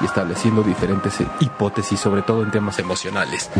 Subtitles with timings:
[0.00, 3.50] y estableciendo diferentes hipótesis, sobre todo en temas emocionales.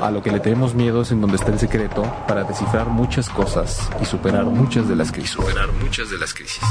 [0.00, 3.28] A lo que le tenemos miedo es en donde está el secreto para descifrar muchas
[3.28, 5.32] cosas y superar muchas de las crisis.
[5.32, 6.64] Superar muchas de las crisis.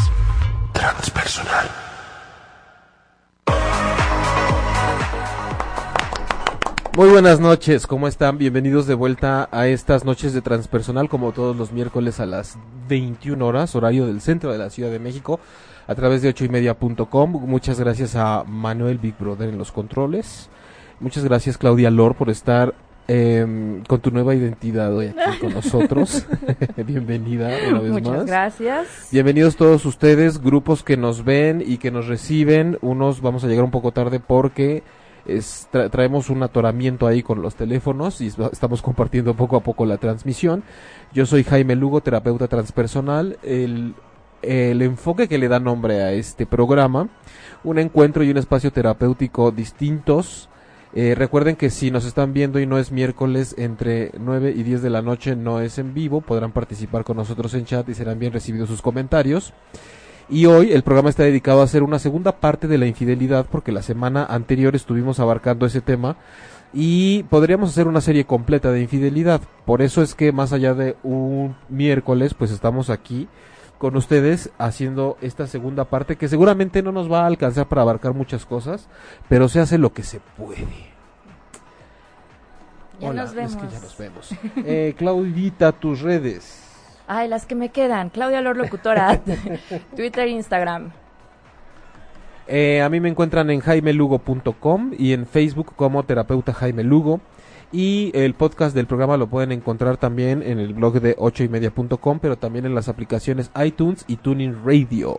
[0.73, 1.69] Transpersonal
[6.97, 8.39] Muy buenas noches, ¿cómo están?
[8.39, 12.57] Bienvenidos de vuelta a estas noches de transpersonal, como todos los miércoles a las
[12.89, 15.39] 21 horas, horario del centro de la Ciudad de México,
[15.87, 17.31] a través de ochoymedia.com.
[17.47, 20.49] Muchas gracias a Manuel Big Brother en los controles.
[20.99, 22.73] Muchas gracias, Claudia Lor, por estar
[23.07, 26.25] em, con tu nueva identidad hoy aquí con nosotros.
[26.77, 28.25] Bienvenida una vez Muchas más.
[28.25, 28.87] gracias.
[29.11, 32.77] Bienvenidos todos ustedes, grupos que nos ven y que nos reciben.
[32.81, 34.83] Unos vamos a llegar un poco tarde porque
[35.25, 39.61] es- tra- traemos un atoramiento ahí con los teléfonos y es- estamos compartiendo poco a
[39.61, 40.63] poco la transmisión.
[41.13, 43.37] Yo soy Jaime Lugo, terapeuta transpersonal.
[43.43, 43.93] El,
[44.41, 47.09] el enfoque que le da nombre a este programa,
[47.63, 50.49] un encuentro y un espacio terapéutico distintos.
[50.93, 54.81] Eh, recuerden que si nos están viendo y no es miércoles entre 9 y 10
[54.81, 58.19] de la noche, no es en vivo, podrán participar con nosotros en chat y serán
[58.19, 59.53] bien recibidos sus comentarios.
[60.29, 63.71] Y hoy el programa está dedicado a hacer una segunda parte de la infidelidad porque
[63.71, 66.17] la semana anterior estuvimos abarcando ese tema
[66.73, 69.41] y podríamos hacer una serie completa de infidelidad.
[69.65, 73.29] Por eso es que más allá de un miércoles, pues estamos aquí
[73.77, 78.13] con ustedes haciendo esta segunda parte que seguramente no nos va a alcanzar para abarcar
[78.13, 78.87] muchas cosas,
[79.29, 80.65] pero se hace lo que se puede.
[82.99, 83.53] Ya Hola, nos vemos.
[83.53, 84.35] es que ya nos vemos.
[84.65, 86.63] Eh, Claudita, tus redes.
[87.07, 88.09] Ay, las que me quedan.
[88.09, 89.21] Claudia Lor Locutora.
[89.95, 90.91] Twitter, Instagram.
[92.47, 97.21] Eh, a mí me encuentran en jaimelugo.com y en Facebook como terapeuta Jaime Lugo.
[97.71, 102.37] Y el podcast del programa lo pueden encontrar también en el blog de ochoymedia.com, pero
[102.37, 105.17] también en las aplicaciones iTunes y Tuning Radio.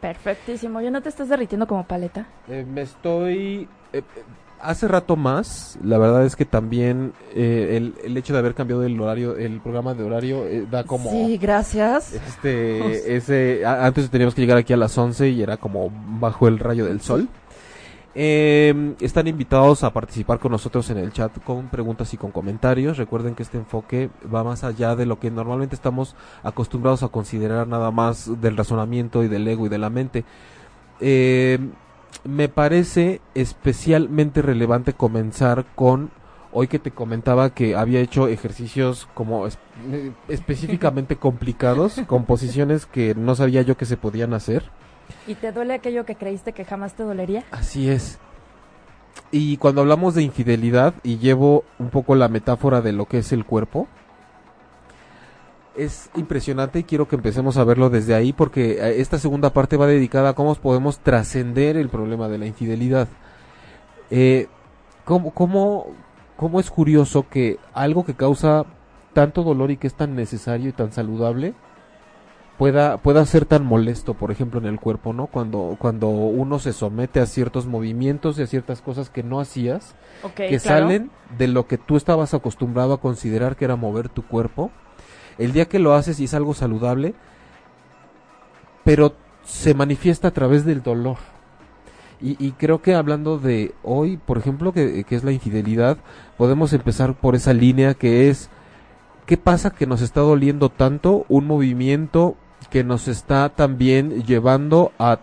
[0.00, 0.80] Perfectísimo.
[0.80, 2.26] ¿Ya no te estás derritiendo como paleta?
[2.48, 3.68] Eh, me estoy...
[3.92, 4.02] eh,
[4.60, 8.84] hace rato más, la verdad es que también eh, el, el hecho de haber cambiado
[8.84, 11.10] el horario, el programa de horario, eh, da como...
[11.10, 12.12] Sí, gracias.
[12.14, 16.46] Este, ese, a- antes teníamos que llegar aquí a las 11 y era como bajo
[16.48, 17.28] el rayo del sol.
[18.20, 22.96] Eh, están invitados a participar con nosotros en el chat con preguntas y con comentarios.
[22.96, 27.68] Recuerden que este enfoque va más allá de lo que normalmente estamos acostumbrados a considerar
[27.68, 30.24] nada más del razonamiento y del ego y de la mente.
[31.00, 31.60] Eh,
[32.24, 36.10] me parece especialmente relevante comenzar con
[36.50, 39.58] hoy que te comentaba que había hecho ejercicios como es-
[39.92, 44.64] eh, específicamente complicados, con posiciones que no sabía yo que se podían hacer.
[45.28, 47.44] ¿Y te duele aquello que creíste que jamás te dolería?
[47.50, 48.18] Así es.
[49.30, 53.30] Y cuando hablamos de infidelidad, y llevo un poco la metáfora de lo que es
[53.32, 53.86] el cuerpo,
[55.76, 59.76] es impresionante y quiero que empecemos a verlo desde ahí porque eh, esta segunda parte
[59.76, 63.06] va dedicada a cómo podemos trascender el problema de la infidelidad.
[64.10, 64.48] Eh,
[65.04, 68.64] ¿cómo, cómo, es curioso que algo que causa
[69.12, 71.54] tanto dolor y que es tan necesario y tan saludable
[72.58, 75.28] pueda, pueda ser tan molesto, por ejemplo, en el cuerpo, ¿no?
[75.28, 79.94] Cuando, cuando uno se somete a ciertos movimientos y a ciertas cosas que no hacías,
[80.34, 80.60] que claro.
[80.60, 84.72] salen de lo que tú estabas acostumbrado a considerar que era mover tu cuerpo.
[85.38, 87.14] El día que lo haces y es algo saludable,
[88.84, 89.14] pero
[89.44, 91.16] se manifiesta a través del dolor.
[92.20, 95.98] Y, y creo que hablando de hoy, por ejemplo, que, que es la infidelidad,
[96.36, 98.50] podemos empezar por esa línea que es,
[99.26, 102.36] ¿qué pasa que nos está doliendo tanto un movimiento
[102.70, 105.18] que nos está también llevando a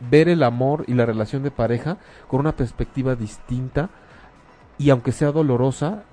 [0.00, 1.98] ver el amor y la relación de pareja
[2.28, 3.90] con una perspectiva distinta
[4.78, 6.04] y aunque sea dolorosa,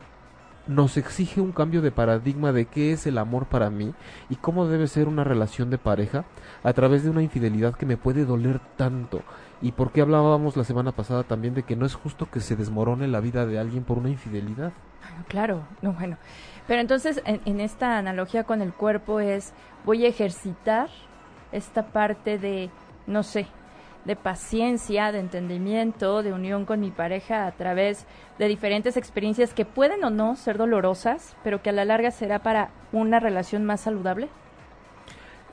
[0.67, 3.93] nos exige un cambio de paradigma de qué es el amor para mí
[4.29, 6.25] y cómo debe ser una relación de pareja
[6.63, 9.21] a través de una infidelidad que me puede doler tanto.
[9.61, 12.55] Y por qué hablábamos la semana pasada también de que no es justo que se
[12.55, 14.73] desmorone la vida de alguien por una infidelidad.
[15.27, 16.17] Claro, no, bueno.
[16.67, 19.53] Pero entonces, en, en esta analogía con el cuerpo es,
[19.85, 20.89] voy a ejercitar
[21.51, 22.69] esta parte de,
[23.07, 23.47] no sé,
[24.05, 28.05] de paciencia, de entendimiento, de unión con mi pareja a través
[28.37, 32.39] de diferentes experiencias que pueden o no ser dolorosas, pero que a la larga será
[32.39, 34.29] para una relación más saludable?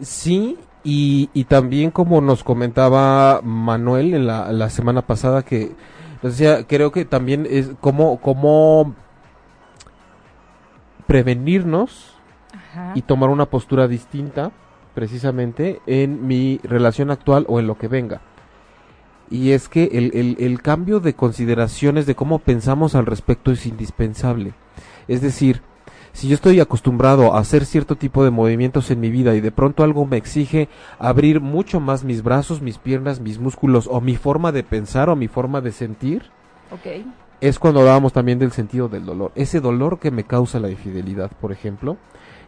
[0.00, 5.72] Sí, y, y también como nos comentaba Manuel en la, la semana pasada que
[6.22, 8.94] nos decía, creo que también es como, como
[11.12, 12.14] prevenirnos
[12.54, 12.92] Ajá.
[12.94, 14.50] y tomar una postura distinta
[14.94, 18.22] precisamente en mi relación actual o en lo que venga.
[19.30, 23.66] Y es que el, el, el cambio de consideraciones de cómo pensamos al respecto es
[23.66, 24.54] indispensable.
[25.06, 25.60] Es decir,
[26.14, 29.52] si yo estoy acostumbrado a hacer cierto tipo de movimientos en mi vida y de
[29.52, 34.16] pronto algo me exige abrir mucho más mis brazos, mis piernas, mis músculos o mi
[34.16, 36.30] forma de pensar o mi forma de sentir,
[36.72, 37.04] Ok.
[37.42, 39.32] Es cuando hablábamos también del sentido del dolor.
[39.34, 41.96] Ese dolor que me causa la infidelidad, por ejemplo,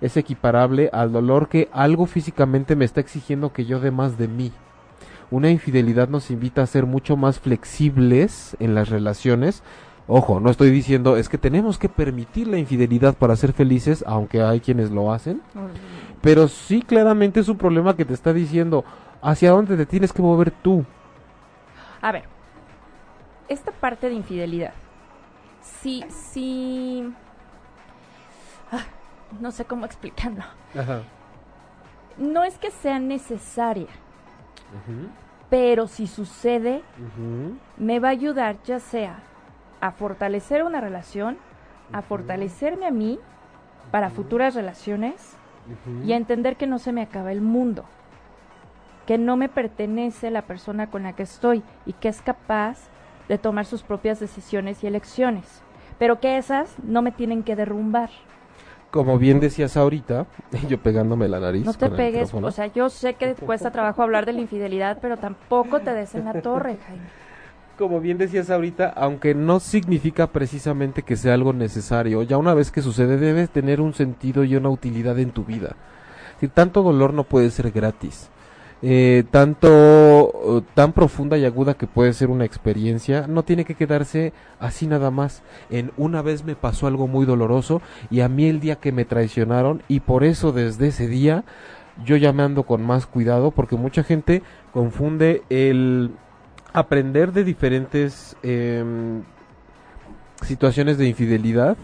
[0.01, 4.29] es equiparable al dolor que algo físicamente me está exigiendo que yo dé más de
[4.29, 4.53] mí.
[5.33, 9.65] Una infidelidad nos invita a ser mucho más flexibles en las relaciones.
[10.07, 14.43] Ojo, no estoy diciendo es que tenemos que permitir la infidelidad para ser felices, aunque
[14.43, 15.43] hay quienes lo hacen.
[16.21, 18.85] Pero sí claramente es un problema que te está diciendo
[19.23, 20.85] hacia dónde te tienes que mover tú.
[22.01, 22.25] A ver,
[23.49, 24.73] esta parte de infidelidad,
[25.65, 27.13] sí, sí...
[28.71, 28.85] Ah,
[29.41, 30.45] no sé cómo explicarlo.
[32.17, 33.89] No es que sea necesaria,
[35.51, 36.83] pero si sucede,
[37.77, 39.19] me va a ayudar ya sea
[39.81, 41.37] a fortalecer una relación,
[41.93, 43.19] a fortalecerme a mí
[43.91, 45.37] para futuras relaciones
[46.05, 47.85] y a entender que no se me acaba el mundo,
[49.07, 52.79] que no me pertenece la persona con la que estoy y que es capaz
[53.29, 55.63] de tomar sus propias decisiones y elecciones,
[55.99, 58.11] pero que esas no me tienen que derrumbar.
[58.91, 60.27] Como bien decías ahorita,
[60.69, 61.65] yo pegándome la nariz.
[61.65, 65.17] No te pegues, o sea, yo sé que cuesta trabajo hablar de la infidelidad, pero
[65.17, 67.25] tampoco te des en la torre, Jaime.
[67.77, 72.71] Como bien decías ahorita, aunque no significa precisamente que sea algo necesario, ya una vez
[72.71, 75.75] que sucede debe tener un sentido y una utilidad en tu vida.
[76.35, 78.31] Decir, tanto dolor no puede ser gratis.
[78.87, 83.77] Eh, tanto eh, tan profunda y aguda que puede ser una experiencia, no tiene que
[83.77, 85.43] quedarse así nada más.
[85.71, 89.07] En una vez me pasó algo muy doloroso y a mí el día que me
[89.07, 91.45] traicionaron y por eso desde ese día
[92.05, 94.43] yo ya me ando con más cuidado porque mucha gente
[94.75, 96.11] confunde el
[96.75, 99.23] aprender de diferentes em,
[100.43, 101.79] situaciones de infidelidad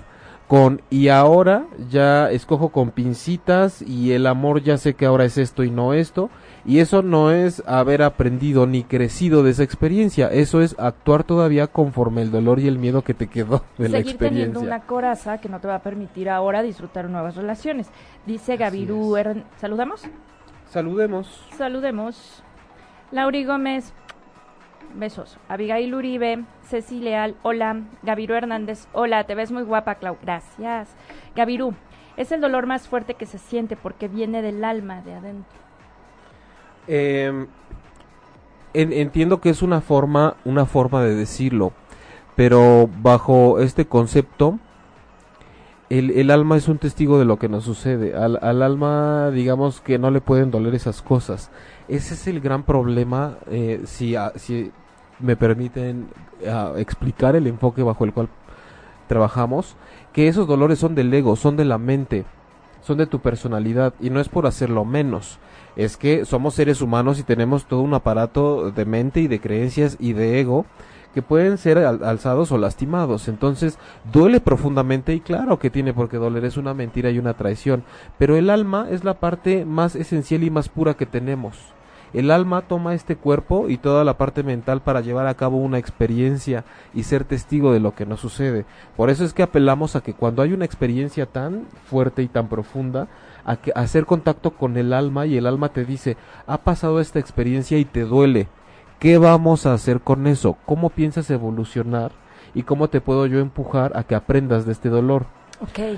[0.48, 5.38] con y ahora ya escojo con pincitas y el amor ya sé que ahora es
[5.38, 6.28] esto y no esto
[6.70, 11.66] y eso no es haber aprendido ni crecido de esa experiencia eso es actuar todavía
[11.66, 14.86] conforme el dolor y el miedo que te quedó de la Seguir teniendo experiencia una
[14.86, 17.90] coraza que no te va a permitir ahora disfrutar nuevas relaciones.
[18.26, 19.16] Dice Gavirú,
[19.56, 20.02] ¿saludamos?
[20.68, 22.42] saludemos Saludemos.
[23.10, 23.92] Lauri Gómez,
[24.94, 25.38] besos.
[25.48, 27.82] Abigail Uribe, Ceci Leal, hola.
[28.02, 30.16] Gavirú Hernández, hola, te ves muy guapa, Clau.
[30.22, 30.94] Gracias.
[31.34, 31.74] Gavirú,
[32.16, 35.69] es el dolor más fuerte que se siente porque viene del alma de adentro.
[36.92, 37.46] Em,
[38.74, 41.72] en- entiendo que es una forma, una forma de decirlo,
[42.34, 44.58] pero bajo este concepto,
[45.88, 48.16] el, alma es un testigo de lo que nos sucede.
[48.16, 51.50] Al, al alma, digamos que no le pueden doler esas cosas.
[51.88, 54.72] Ese es el gran problema, eh, si, ah, si
[55.20, 56.08] me permiten
[56.76, 58.28] explicar el enfoque bajo el cual
[59.06, 59.76] trabajamos,
[60.12, 62.24] que esos dolores son del ego, son de la mente,
[62.82, 65.38] son de tu personalidad, y no es por hacerlo menos
[65.76, 69.96] es que somos seres humanos y tenemos todo un aparato de mente y de creencias
[70.00, 70.66] y de ego
[71.14, 73.28] que pueden ser al- alzados o lastimados.
[73.28, 73.78] Entonces,
[74.12, 77.84] duele profundamente y claro que tiene por qué doler, es una mentira y una traición.
[78.18, 81.56] Pero el alma es la parte más esencial y más pura que tenemos.
[82.12, 85.78] El alma toma este cuerpo y toda la parte mental para llevar a cabo una
[85.78, 88.64] experiencia y ser testigo de lo que nos sucede.
[88.96, 92.48] Por eso es que apelamos a que cuando hay una experiencia tan fuerte y tan
[92.48, 93.08] profunda,
[93.44, 97.20] a, que, hacer contacto con el alma y el alma te dice, ha pasado esta
[97.20, 98.48] experiencia y te duele.
[98.98, 100.56] ¿Qué vamos a hacer con eso?
[100.66, 102.12] ¿Cómo piensas evolucionar?
[102.54, 105.26] ¿Y cómo te puedo yo empujar a que aprendas de este dolor?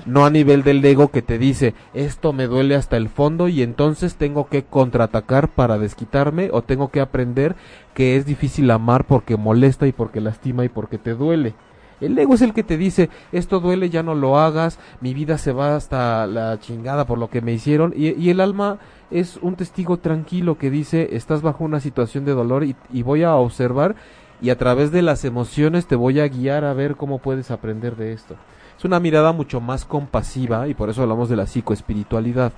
[0.05, 3.61] No a nivel del ego que te dice, esto me duele hasta el fondo y
[3.61, 7.55] entonces tengo que contraatacar para desquitarme o tengo que aprender
[7.93, 11.53] que es difícil amar porque molesta y porque lastima y porque te duele.
[12.01, 15.37] El ego es el que te dice, esto duele, ya no lo hagas, mi vida
[15.37, 17.93] se va hasta la chingada por lo que me hicieron.
[17.95, 18.79] Y, y el alma
[19.09, 23.23] es un testigo tranquilo que dice, estás bajo una situación de dolor y, y voy
[23.23, 23.95] a observar
[24.41, 27.95] y a través de las emociones te voy a guiar a ver cómo puedes aprender
[27.95, 28.35] de esto.
[28.83, 32.51] Es una mirada mucho más compasiva y por eso hablamos de la psicoespiritualidad.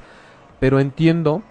[0.59, 1.43] Pero entiendo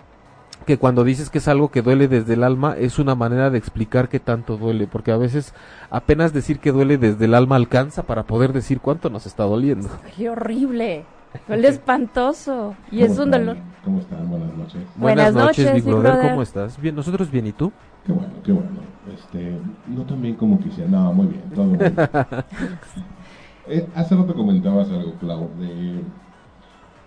[0.67, 3.59] que cuando dices que es algo que duele desde el alma es una manera de
[3.59, 5.55] explicar qué tanto duele, porque a veces
[5.91, 9.89] apenas decir que duele desde el alma alcanza para poder decir cuánto nos está doliendo.
[10.17, 11.05] ¡Qué horrible!
[11.47, 12.75] Duele espantoso.
[12.91, 13.57] Y es un dolor.
[13.85, 14.29] ¿Cómo están?
[14.29, 14.83] Buenas noches.
[14.97, 16.31] Buenas, noches, Big brother.
[16.31, 16.81] ¿Cómo estás?
[16.81, 17.71] Bien, nosotros bien, ¿y tú?
[18.05, 18.71] Qué bueno, qué bueno.
[19.15, 20.91] Este, no tan bien como quisiera.
[20.91, 21.95] No, muy bien, todo bien.
[23.69, 26.01] eh, hace rato comentabas algo, Clau, de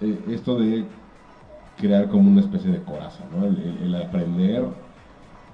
[0.02, 0.86] eh, esto de
[1.78, 3.46] crear como una especie de coraza, ¿no?
[3.46, 4.66] El, aprender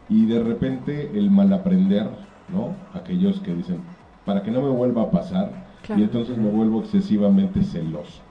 [0.09, 2.07] y de repente el mal aprender,
[2.49, 2.75] ¿no?
[2.97, 3.81] Aquellos que dicen,
[4.25, 5.51] para que no me vuelva a pasar,
[5.89, 8.21] y entonces me vuelvo excesivamente celoso.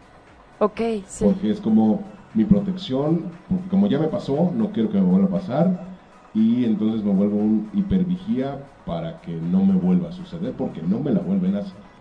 [0.59, 1.25] Ok, sí.
[1.25, 2.03] Porque es como
[2.35, 5.93] mi protección, porque como ya me pasó, no quiero que me vuelva a pasar,
[6.35, 10.99] y entonces me vuelvo un hipervigía para que no me vuelva a suceder, porque no
[11.01, 11.92] me la vuelven a hacer.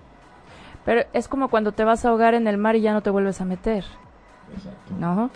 [0.85, 3.09] Pero es como cuando te vas a ahogar en el mar y ya no te
[3.09, 3.85] vuelves a meter.
[4.53, 4.93] Exacto.
[4.99, 5.29] ¿No?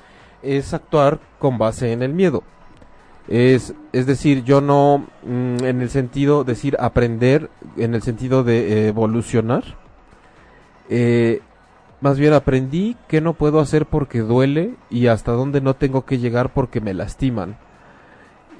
[0.45, 2.43] es actuar con base en el miedo.
[3.27, 8.87] Es, es decir, yo no, mm, en el sentido, decir, aprender, en el sentido de
[8.87, 9.63] evolucionar,
[10.89, 11.41] eh,
[12.01, 16.19] más bien aprendí que no puedo hacer porque duele y hasta dónde no tengo que
[16.19, 17.57] llegar porque me lastiman.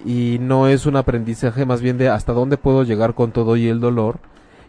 [0.03, 3.67] Y no es un aprendizaje más bien de hasta dónde puedo llegar con todo y
[3.67, 4.19] el dolor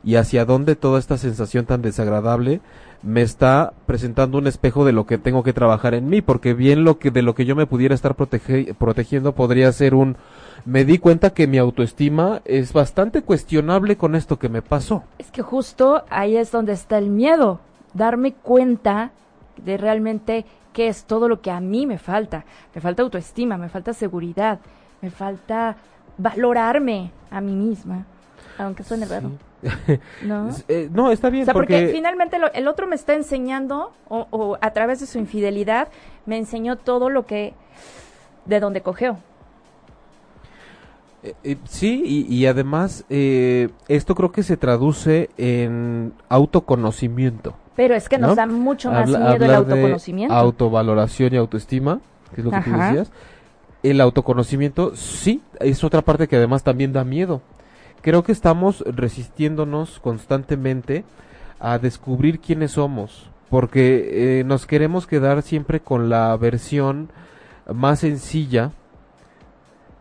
[0.06, 2.60] y hacia dónde toda esta sensación tan desagradable
[3.02, 6.84] me está presentando un espejo de lo que tengo que trabajar en mí, porque bien
[6.84, 10.16] lo que de lo que yo me pudiera estar protegiendo podría ser un
[10.64, 15.02] me di cuenta que mi autoestima es bastante cuestionable con esto que me pasó.
[15.18, 17.60] Es que justo ahí es donde está el miedo,
[17.92, 19.10] darme cuenta
[19.64, 22.44] de realmente qué es todo lo que a mí me falta.
[22.74, 24.60] Me falta autoestima, me falta seguridad,
[25.02, 25.76] me falta
[26.16, 28.06] valorarme a mí misma,
[28.58, 29.32] aunque suene raro.
[30.22, 30.50] ¿No?
[30.68, 31.46] Eh, no, está bien.
[31.52, 35.88] porque, finalmente el otro me está enseñando, o, a través de su infidelidad,
[36.26, 37.54] me enseñó todo lo que,
[38.44, 39.18] de donde cogió.
[41.22, 47.54] Eh, eh, sí, y, además esto creo que se traduce en autoconocimiento.
[47.74, 50.34] Pero es que nos da mucho más miedo el autoconocimiento.
[50.34, 52.00] autovaloración y autoestima,
[52.34, 53.10] que es lo que tú decías.
[53.82, 57.40] El autoconocimiento, sí, es otra parte que además también da miedo
[58.02, 61.04] creo que estamos resistiéndonos constantemente
[61.58, 67.10] a descubrir quiénes somos, porque eh, nos queremos quedar siempre con la versión
[67.72, 68.72] más sencilla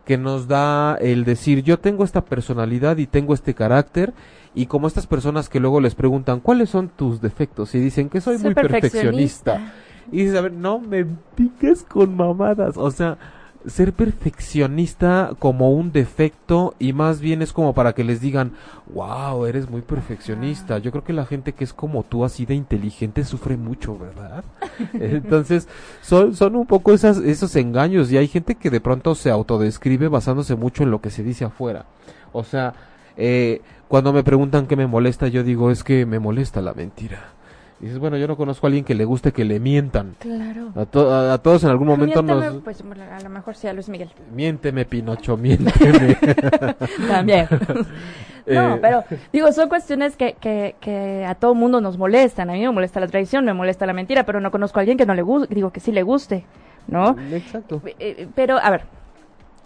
[0.04, 4.14] que nos da el decir yo tengo esta personalidad y tengo este carácter
[4.54, 8.20] y como estas personas que luego les preguntan cuáles son tus defectos y dicen que
[8.20, 9.72] soy, muy perfeccionista.
[10.12, 13.18] y dices a ver no me piques con mamadas o sea
[13.66, 18.52] ser perfeccionista como un defecto y más bien es como para que les digan,
[18.94, 20.78] wow, eres muy perfeccionista.
[20.78, 24.44] Yo creo que la gente que es como tú, así de inteligente, sufre mucho, ¿verdad?
[24.92, 25.68] Entonces,
[26.02, 30.08] son, son un poco esas, esos engaños y hay gente que de pronto se autodescribe
[30.08, 31.86] basándose mucho en lo que se dice afuera.
[32.32, 32.74] O sea,
[33.16, 37.35] eh, cuando me preguntan qué me molesta, yo digo, es que me molesta la mentira.
[37.78, 40.16] Y dices, bueno, yo no conozco a alguien que le guste que le mientan.
[40.18, 40.72] Claro.
[40.74, 42.62] A, a, todos en algún momento nos...
[42.62, 44.10] Pues a lo mejor sí a Luis Miguel.
[44.32, 46.16] Miénteme, Pinocho, miénteme.
[47.08, 47.46] También.
[48.46, 52.48] no, eh, pero digo, son cuestiones que, que, que a todo mundo nos molestan.
[52.48, 54.96] A mí me molesta la traición, me molesta la mentira, pero no conozco a alguien
[54.96, 56.46] que no le guste, digo, que sí le guste,
[56.86, 57.14] ¿no?
[57.30, 57.82] Exacto.
[57.84, 58.84] Eh, eh, pero, a ver,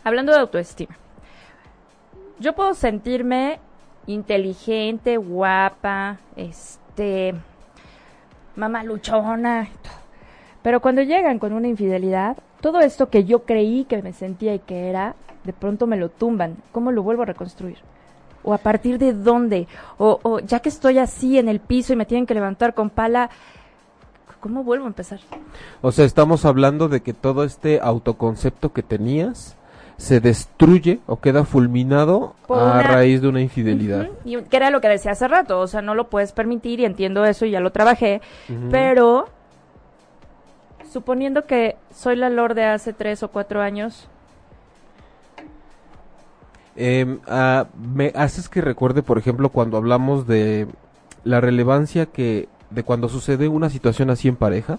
[0.02, 0.96] hablando de autoestima.
[2.40, 3.60] Yo puedo sentirme
[4.08, 7.34] inteligente, guapa, este
[8.56, 9.68] mamá luchona.
[10.62, 14.58] Pero cuando llegan con una infidelidad, todo esto que yo creí que me sentía y
[14.58, 15.14] que era,
[15.44, 16.56] de pronto me lo tumban.
[16.72, 17.78] ¿Cómo lo vuelvo a reconstruir?
[18.42, 19.66] ¿O a partir de dónde?
[19.98, 23.30] O, ya que estoy así en el piso y me tienen que levantar con pala,
[24.40, 25.20] ¿cómo vuelvo a empezar?
[25.82, 29.56] O sea, estamos hablando de que todo este autoconcepto que tenías
[30.00, 34.08] se destruye o queda fulminado a raíz de una infidelidad.
[34.24, 36.86] y que era lo que decía hace rato, o sea, no lo puedes permitir y
[36.86, 38.22] entiendo eso y ya lo trabajé,
[38.70, 39.28] pero
[40.90, 44.08] suponiendo que soy la Lord de hace tres o cuatro años.
[46.76, 50.66] Em, ah, me haces que recuerde, por ejemplo, cuando hablamos de
[51.24, 54.78] la relevancia que de cuando sucede una situación así en pareja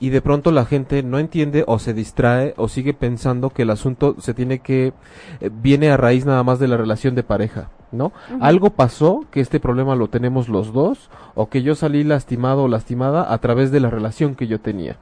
[0.00, 3.70] y de pronto la gente no entiende o se distrae o sigue pensando que el
[3.70, 4.92] asunto se tiene que
[5.40, 8.12] eh, viene a raíz nada más de la relación de pareja, ¿no?
[8.40, 12.68] Algo pasó que este problema lo tenemos los dos o que yo salí lastimado o
[12.68, 14.96] lastimada a través de la relación que yo tenía.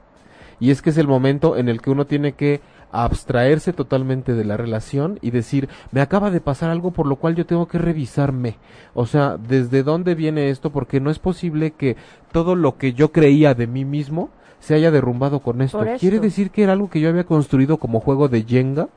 [0.59, 2.61] Y es que es el momento en el que uno tiene que
[2.93, 7.35] abstraerse totalmente de la relación y decir, me acaba de pasar algo por lo cual
[7.35, 8.57] yo tengo que revisarme.
[8.93, 10.69] O sea, ¿desde dónde viene esto?
[10.69, 11.97] Porque no es posible que
[12.31, 14.29] todo lo que yo creía de mí mismo
[14.63, 15.77] se haya derrumbado con esto.
[15.79, 18.87] Por Quiere decir que era algo que yo había construido como juego de Jenga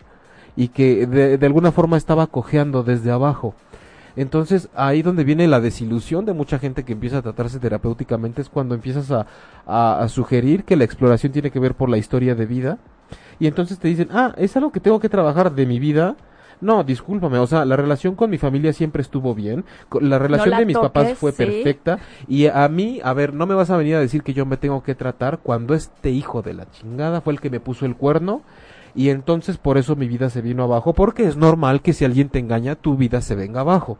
[0.54, 3.54] y que de, de alguna forma estaba cojeando desde abajo.
[4.14, 8.48] Entonces, ahí donde viene la desilusión de mucha gente que empieza a tratarse terapéuticamente es
[8.48, 9.26] cuando empiezas a,
[9.66, 12.78] a- a sugerir que la exploración tiene que ver por la historia de vida.
[13.40, 16.16] Y entonces te dicen, ah, es algo que tengo que trabajar de mi vida.
[16.60, 19.64] No, discúlpame, o sea, la relación con mi familia siempre estuvo bien.
[20.00, 21.38] La relación la de mis papás fue sí.
[21.38, 21.98] perfecta.
[22.28, 24.56] Y a mí, a ver, no me vas a venir a decir que yo me
[24.56, 27.96] tengo que tratar cuando este hijo de la chingada fue el que me puso el
[27.96, 28.42] cuerno.
[28.94, 32.30] Y entonces por eso mi vida se vino abajo, porque es normal que si alguien
[32.30, 33.98] te engaña, tu vida se venga abajo.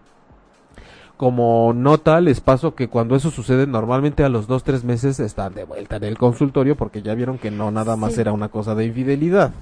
[1.16, 5.54] Como nota, les paso que cuando eso sucede, normalmente a los dos, tres meses están
[5.54, 8.20] de vuelta en el consultorio porque ya vieron que no nada más Sí.
[8.20, 9.52] era una cosa de infidelidad.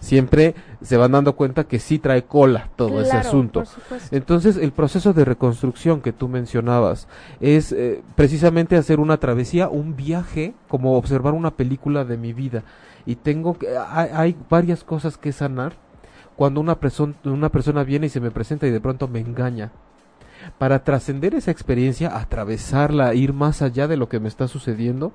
[0.00, 3.64] Siempre se van dando cuenta que sí trae cola todo ese asunto.
[4.10, 7.08] Entonces, el proceso de reconstrucción que tú mencionabas
[7.40, 12.64] es eh, precisamente hacer una travesía, un viaje, como observar una película de mi vida.
[13.06, 15.72] Y tengo que, hay, hay varias cosas que sanar
[16.36, 19.72] cuando una, perso- una persona viene y se me presenta y de pronto me engaña.
[20.56, 25.12] Para trascender esa experiencia, atravesarla, ir más allá de lo que me está sucediendo.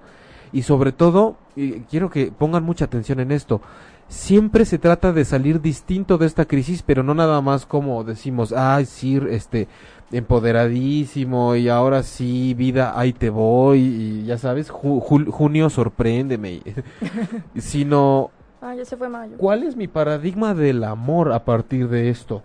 [0.52, 3.60] Y sobre todo, y quiero que pongan mucha atención en esto,
[4.08, 8.54] siempre se trata de salir distinto de esta crisis, pero no nada más como decimos,
[8.54, 9.68] ay, sí, este,
[10.12, 16.62] empoderadísimo y ahora sí, vida, ahí te voy y ya sabes, ju- junio sorpréndeme,
[17.58, 19.36] sino Ah, ya se fue mayo.
[19.38, 22.44] ¿Cuál es mi paradigma del amor a partir de esto?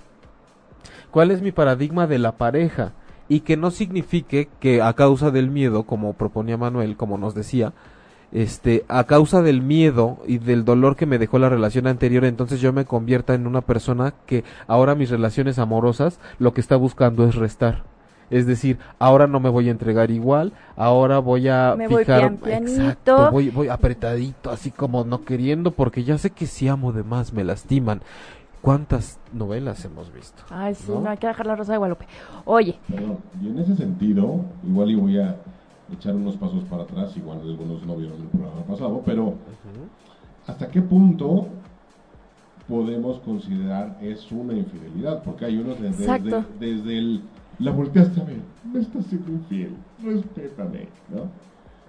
[1.11, 2.93] ¿Cuál es mi paradigma de la pareja?
[3.29, 7.73] Y que no signifique que a causa del miedo, como proponía Manuel, como nos decía,
[8.33, 12.61] este, a causa del miedo y del dolor que me dejó la relación anterior, entonces
[12.61, 17.27] yo me convierta en una persona que ahora mis relaciones amorosas lo que está buscando
[17.27, 17.85] es restar.
[18.31, 22.21] Es decir, ahora no me voy a entregar igual, ahora voy a Me voy fijar,
[22.21, 22.81] pian pianito.
[22.83, 27.05] exacto, voy, voy apretadito, así como no queriendo, porque ya sé que si amo de
[27.05, 28.03] más me lastiman.
[28.61, 30.43] ¿Cuántas novelas hemos visto?
[30.51, 31.01] Ay, sí, ¿no?
[31.01, 32.07] no, hay que dejar la rosa de Guadalupe.
[32.45, 35.37] Oye, Perdón, y en ese sentido, igual y voy a
[35.93, 39.35] echar unos pasos para atrás, igual algunos no vieron el programa pasado, pero
[40.47, 41.47] ¿hasta qué punto
[42.69, 45.23] podemos considerar es una infidelidad?
[45.23, 47.23] Porque hay unos desde, desde, desde el...
[47.61, 48.39] La volteaste a ver,
[48.73, 51.29] me estás siendo infiel, respétame, ¿no?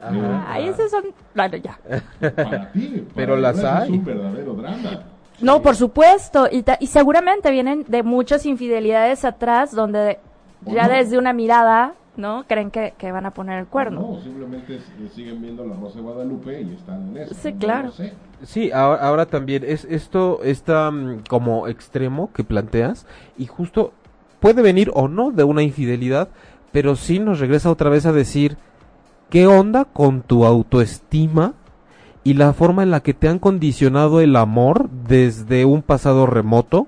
[0.01, 0.53] Ajá.
[0.53, 1.03] ay, esos son...
[1.35, 1.77] Bueno, ya.
[2.19, 3.91] Para ti, para Pero las hay.
[3.91, 5.03] Es un verdadero drama.
[5.41, 6.47] No, por supuesto.
[6.51, 10.19] Y, ta- y seguramente vienen de muchas infidelidades atrás donde
[10.65, 10.89] ya Bueno.
[10.89, 12.43] desde una mirada, ¿no?
[12.47, 14.01] Creen que, que van a poner el cuerno.
[14.15, 17.33] No, simplemente s- siguen viendo la Rosa de Guadalupe y están en eso.
[17.35, 17.91] Sí, No claro.
[18.43, 23.05] Sí, ahora, ahora también es esto está mm, como extremo que planteas
[23.37, 23.93] y justo
[24.39, 26.29] puede venir o no de una infidelidad,
[26.71, 28.57] pero sí nos regresa otra vez a decir
[29.29, 31.53] qué onda con tu autoestima
[32.29, 36.85] y la forma en la que te han condicionado el amor desde un pasado remoto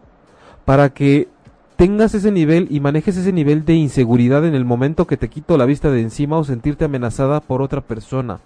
[0.66, 1.30] para que
[1.78, 5.58] tengas ese nivel y manejes ese nivel de inseguridad en el momento que te quito
[5.58, 8.40] la vista de encima o sentirte amenazada por otra persona.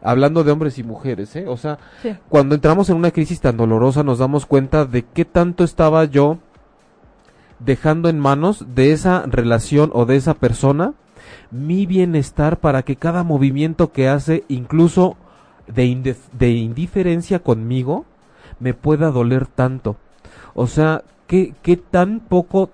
[0.00, 1.46] Hablando de hombres y mujeres, ¿eh?
[1.48, 2.14] O sea, Sí.
[2.28, 6.38] cuando entramos en una crisis tan dolorosa nos damos cuenta de qué tanto estaba yo
[7.58, 10.94] dejando en manos de esa relación o de esa persona
[11.50, 15.16] mi bienestar para que cada movimiento que hace, incluso
[15.66, 18.04] de, indif- de indiferencia conmigo,
[18.60, 19.96] me pueda doler tanto.
[20.54, 22.70] O sea, ¿qué, qué tan poco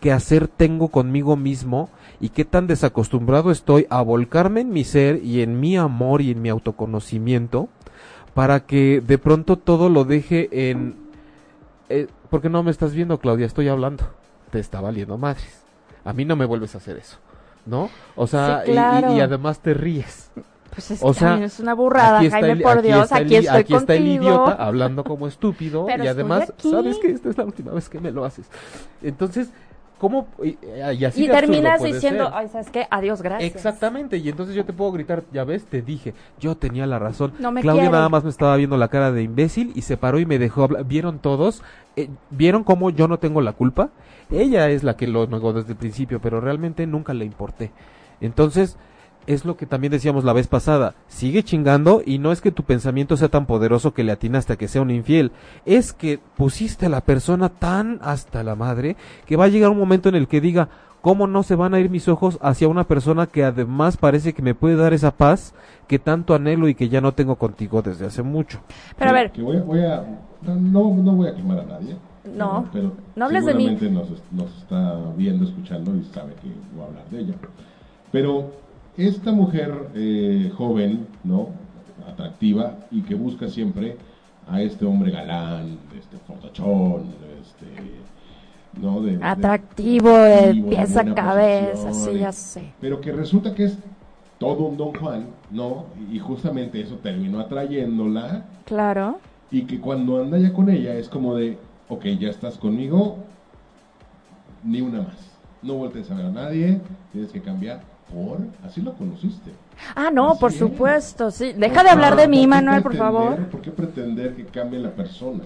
[0.00, 1.88] que hacer tengo conmigo mismo
[2.20, 6.32] y qué tan desacostumbrado estoy a volcarme en mi ser y en mi amor y
[6.32, 7.68] en mi autoconocimiento
[8.34, 10.96] para que de pronto todo lo deje en...
[11.88, 13.46] Eh, ¿Por qué no me estás viendo, Claudia?
[13.46, 14.04] Estoy hablando.
[14.50, 15.62] Te está valiendo madres.
[16.04, 17.18] A mí no me vuelves a hacer eso.
[17.66, 17.90] ¿No?
[18.16, 20.30] O sea, Sí, y, además te ríes.
[20.74, 23.36] Pues es, O sea, es una burrada, Jaime, el- por aquí Dios, está el aquí
[23.36, 24.24] estoy aquí está el contigo.
[24.24, 26.70] idiota hablando como estúpido Pero y además, aquí.
[26.70, 28.46] ¿sabes que Esta es la última vez que me lo haces.
[29.02, 29.50] Entonces,
[29.98, 30.28] ¿cómo?
[30.42, 30.56] Y,
[30.98, 32.86] y así Y de absurdo terminas diciendo, ay, ¿sabes qué?
[32.90, 33.54] Adiós, gracias.
[33.54, 37.34] Exactamente, y entonces yo te puedo gritar, ya ves, te dije, yo tenía la razón.
[37.38, 37.92] No me Claudia quiere.
[37.96, 40.64] nada más me estaba viendo la cara de imbécil y se paró y me dejó
[40.64, 40.84] hablar.
[40.84, 41.62] ¿Vieron todos?
[41.96, 43.90] Eh, ¿Vieron cómo yo no tengo la culpa?
[44.30, 47.70] Ella es la que lo negó desde el principio, pero realmente nunca le importé.
[48.22, 48.78] Entonces,
[49.26, 50.94] es lo que también decíamos la vez pasada.
[51.08, 54.56] Sigue chingando y no es que tu pensamiento sea tan poderoso que le atinaste a
[54.56, 55.32] que sea un infiel.
[55.64, 59.78] Es que pusiste a la persona tan hasta la madre que va a llegar un
[59.78, 60.68] momento en el que diga,
[61.00, 64.42] ¿cómo no se van a ir mis ojos hacia una persona que además parece que
[64.42, 65.54] me puede dar esa paz
[65.88, 68.60] que tanto anhelo y que ya no tengo contigo desde hace mucho?
[68.98, 70.04] Pero a Que- ver, que voy, a- voy a,
[70.42, 71.96] no, no voy a quemar a nadie.
[72.24, 73.64] No, pero no hables de mí.
[73.76, 77.34] seguramente Nos, nos está viendo, escuchando y sabe que voy a hablar de ella.
[78.12, 78.52] Pero
[78.96, 81.62] esta mujer eh, joven, ¿no?
[82.06, 83.96] atractiva y que busca siempre
[84.48, 89.00] a este hombre galán, este fortachón, este, ¿no?
[89.00, 92.72] De, atractivo, de, pieza a cabeza, sí, ya sé.
[92.80, 93.78] Pero que resulta que es
[94.38, 95.86] todo un Don Juan, ¿no?
[96.10, 98.44] Y justamente eso terminó atrayéndola.
[98.64, 99.18] Claro.
[99.50, 103.18] Y que cuando anda ya con ella es como de, ok, ya estás conmigo,
[104.64, 105.30] ni una más.
[105.62, 106.80] No vuelves a ver a nadie,
[107.12, 109.50] tienes que cambiar por, así lo conociste.
[109.94, 111.52] Ah, no, por supuesto, sí.
[111.52, 113.36] Deja de hablar de mí, Manuel, por favor.
[113.46, 115.44] ¿Por qué pretender que cambie la persona?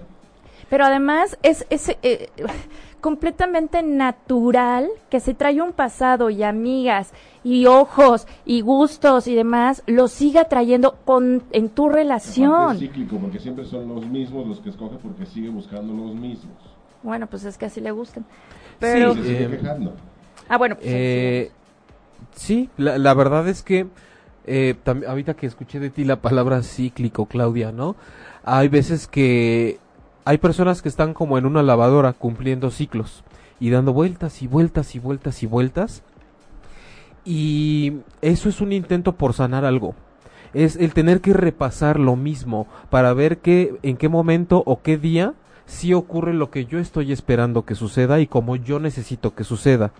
[0.68, 2.28] Pero además es, es eh,
[3.00, 7.12] completamente natural que se trae un pasado y amigas
[7.44, 12.72] y ojos y gustos y demás, lo siga trayendo con, en tu relación.
[12.72, 16.56] Es cíclico, porque siempre son los mismos los que escoge porque sigue buscando los mismos.
[17.04, 18.24] Bueno, pues es que así le gustan.
[18.80, 19.14] Pero...
[19.14, 19.92] Sí, se sigue eh, quejando.
[20.48, 21.65] Ah, bueno, pues eh, sí,
[22.76, 23.86] la, la verdad es que
[24.46, 27.96] eh, ahorita que escuché de ti la palabra cíclico, Claudia, ¿no?
[28.44, 29.78] Hay veces que
[30.24, 33.24] hay personas que están como en una lavadora cumpliendo ciclos
[33.58, 36.02] y dando vueltas y vueltas y vueltas y vueltas.
[37.24, 39.94] Y eso es un intento por sanar algo.
[40.54, 44.96] Es el tener que repasar lo mismo para ver qué, en qué momento o qué
[44.96, 45.34] día
[45.66, 49.92] sí ocurre lo que yo estoy esperando que suceda y como yo necesito que suceda.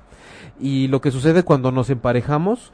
[0.58, 2.72] Y lo que sucede cuando nos emparejamos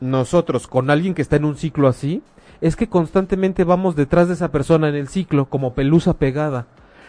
[0.00, 2.22] nosotros con alguien que está en un ciclo así,
[2.60, 6.66] es que constantemente vamos detrás de esa persona en el ciclo como pelusa pegada.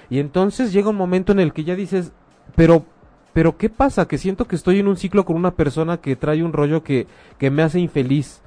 [0.09, 2.11] Y entonces llega un momento en el que ya dices,
[2.55, 2.85] pero
[3.33, 4.07] pero ¿qué pasa?
[4.07, 7.07] Que siento que estoy en un ciclo con una persona que trae un rollo que,
[7.37, 8.41] que me hace infeliz.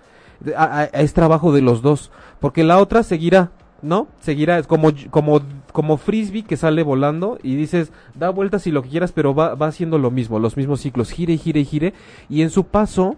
[0.93, 2.11] es trabajo de los dos.
[2.41, 4.09] Porque la otra seguirá, ¿no?
[4.21, 5.41] Seguirá, es como, como,
[5.73, 9.55] como frisbee que sale volando y dices, da vueltas y lo que quieras, pero va,
[9.55, 11.95] va haciendo lo mismo, los mismos ciclos, gire y gire y gire.
[12.29, 13.17] Y en su paso,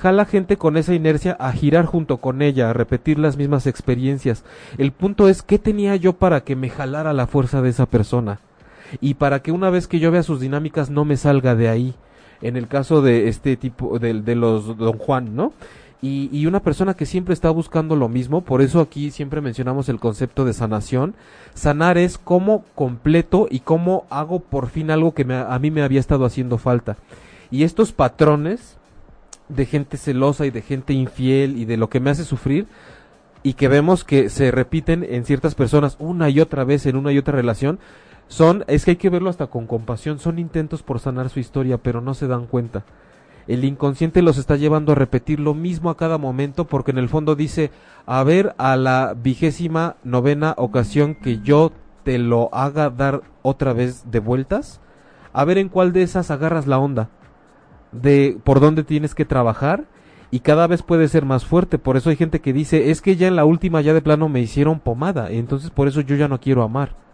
[0.00, 4.44] jala gente con esa inercia a girar junto con ella, a repetir las mismas experiencias.
[4.78, 8.40] El punto es, ¿qué tenía yo para que me jalara la fuerza de esa persona?
[9.00, 11.94] Y para que una vez que yo vea sus dinámicas no me salga de ahí.
[12.40, 15.52] En el caso de este tipo, de, de los Don Juan, ¿no?
[16.00, 19.98] Y, una persona que siempre está buscando lo mismo, por eso aquí siempre mencionamos el
[19.98, 21.14] concepto de sanación.
[21.54, 25.98] Sanar es cómo completo y cómo hago por fin algo que a mí me había
[25.98, 26.96] estado haciendo falta.
[27.50, 28.76] Y estos patrones
[29.48, 32.66] de gente celosa y de gente infiel y de lo que me hace sufrir
[33.42, 37.12] y que vemos que se repiten en ciertas personas una y otra vez en una
[37.12, 37.78] y otra relación,
[38.28, 41.78] son, es que hay que verlo hasta con compasión, son intentos por sanar su historia,
[41.78, 42.84] pero no se dan cuenta.
[43.48, 47.08] El inconsciente los está llevando a repetir lo mismo a cada momento porque en el
[47.08, 47.70] fondo dice,
[48.06, 51.72] a ver, a la vigésima novena ocasión que yo
[52.04, 54.80] te lo haga dar otra vez de vueltas,
[55.32, 57.08] a ver en cuál de esas agarras la onda
[57.90, 59.86] de por dónde tienes que trabajar
[60.30, 61.78] y cada vez puede ser más fuerte.
[61.78, 64.28] Por eso hay gente que dice, es que ya en la última ya de plano
[64.28, 67.07] me hicieron pomada, entonces por eso yo ya no quiero amar.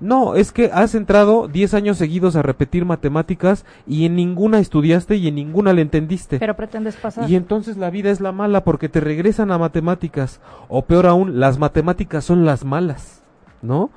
[0.00, 5.16] No, es que has entrado 10 años seguidos a repetir matemáticas y en ninguna estudiaste
[5.16, 6.38] y en ninguna le entendiste.
[6.38, 7.30] Pero pretendes pasar.
[7.30, 10.40] Y entonces la vida es la mala porque te regresan a matemáticas.
[10.68, 13.22] O peor aún, las matemáticas son las malas.
[13.62, 13.90] ¿No?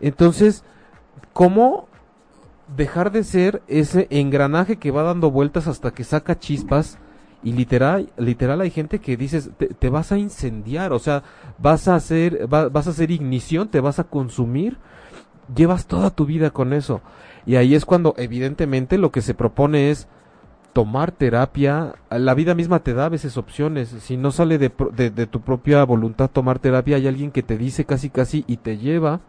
[0.00, 0.62] Entonces,
[1.32, 1.88] ¿cómo
[2.76, 6.98] dejar de ser ese engranaje que va dando vueltas hasta que saca chispas
[7.42, 11.22] y literal literal hay gente que dices te, vas a incendiar o sea
[11.58, 14.76] vas a hacer vas a hacer ignición te vas a consumir
[15.54, 17.00] llevas toda tu vida con eso
[17.46, 20.08] y ahí es cuando evidentemente lo que se propone es
[20.72, 25.26] tomar terapia la vida misma te da a veces opciones si no sale de, de,
[25.26, 29.20] tu propia voluntad tomar terapia hay alguien que te dice casi casi y te lleva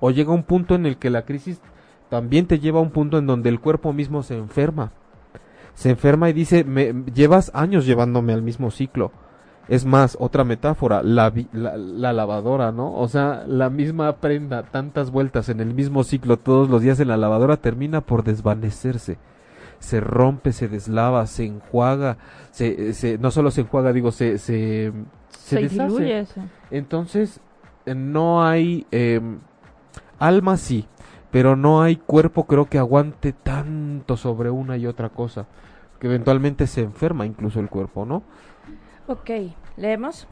[0.00, 1.60] o llega un punto en el que la crisis
[2.10, 4.92] también te lleva a un punto en donde el cuerpo mismo se enferma.
[5.74, 9.12] Se enferma y dice, me, llevas años llevándome al mismo ciclo.
[9.70, 12.92] Es más, otra metáfora, la, la, lavadora, ¿no?
[12.92, 17.06] O sea, la misma prenda, tantas vueltas en el mismo ciclo todos los días en
[17.06, 19.16] la lavadora termina por desvanecerse.
[19.78, 22.16] Se rompe, se deslava, se enjuaga,
[22.50, 24.92] se, se no solo se enjuaga, digo, se, se,
[25.28, 26.26] se, deshace.
[26.72, 27.38] Entonces,
[27.86, 29.20] eh, no hay eh,
[30.18, 30.88] alma sí,
[31.30, 35.46] pero no hay cuerpo creo que aguante tanto sobre una y otra cosa,
[36.00, 38.24] que eventualmente se enferma incluso el cuerpo, ¿no?
[39.06, 39.30] Ok,
[39.76, 40.26] leemos.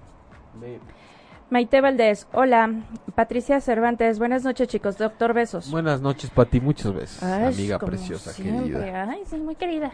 [1.50, 2.70] Maite Valdés, hola.
[3.14, 5.70] Patricia Cervantes, buenas noches chicos, doctor Besos.
[5.70, 9.08] Buenas noches, Pati, muchas veces, amiga preciosa, querida.
[9.10, 9.92] Ay, sí, muy querida.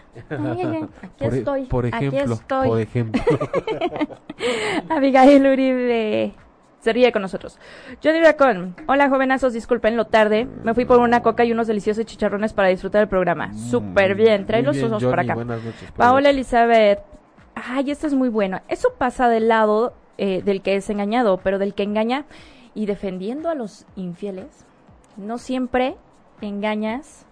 [1.03, 1.67] aquí estoy.
[1.67, 2.69] Por ejemplo, aquí estoy.
[2.69, 3.23] por ejemplo.
[4.91, 6.35] Abigail Uribe,
[6.81, 7.59] se ríe con nosotros.
[8.03, 10.49] Johnny Racón, hola jovenazos, disculpen lo tarde.
[10.65, 13.49] Me fui por una coca y unos deliciosos chicharrones para disfrutar del programa.
[13.49, 15.35] Mm, Súper bien, trae los ojos para acá.
[15.35, 17.01] Buenas noches, Paola Elizabeth,
[17.55, 18.61] ay, esto es muy bueno.
[18.69, 22.25] Eso pasa del lado eh, del que es engañado, pero del que engaña
[22.75, 24.65] y defendiendo a los infieles,
[25.17, 25.97] no siempre
[26.41, 27.27] engañas,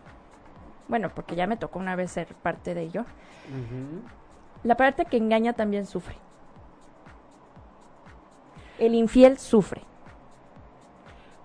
[0.88, 3.04] bueno, porque ya me tocó una vez ser parte de ello,
[4.62, 6.16] la parte que engaña también sufre.
[8.78, 9.82] El infiel sufre.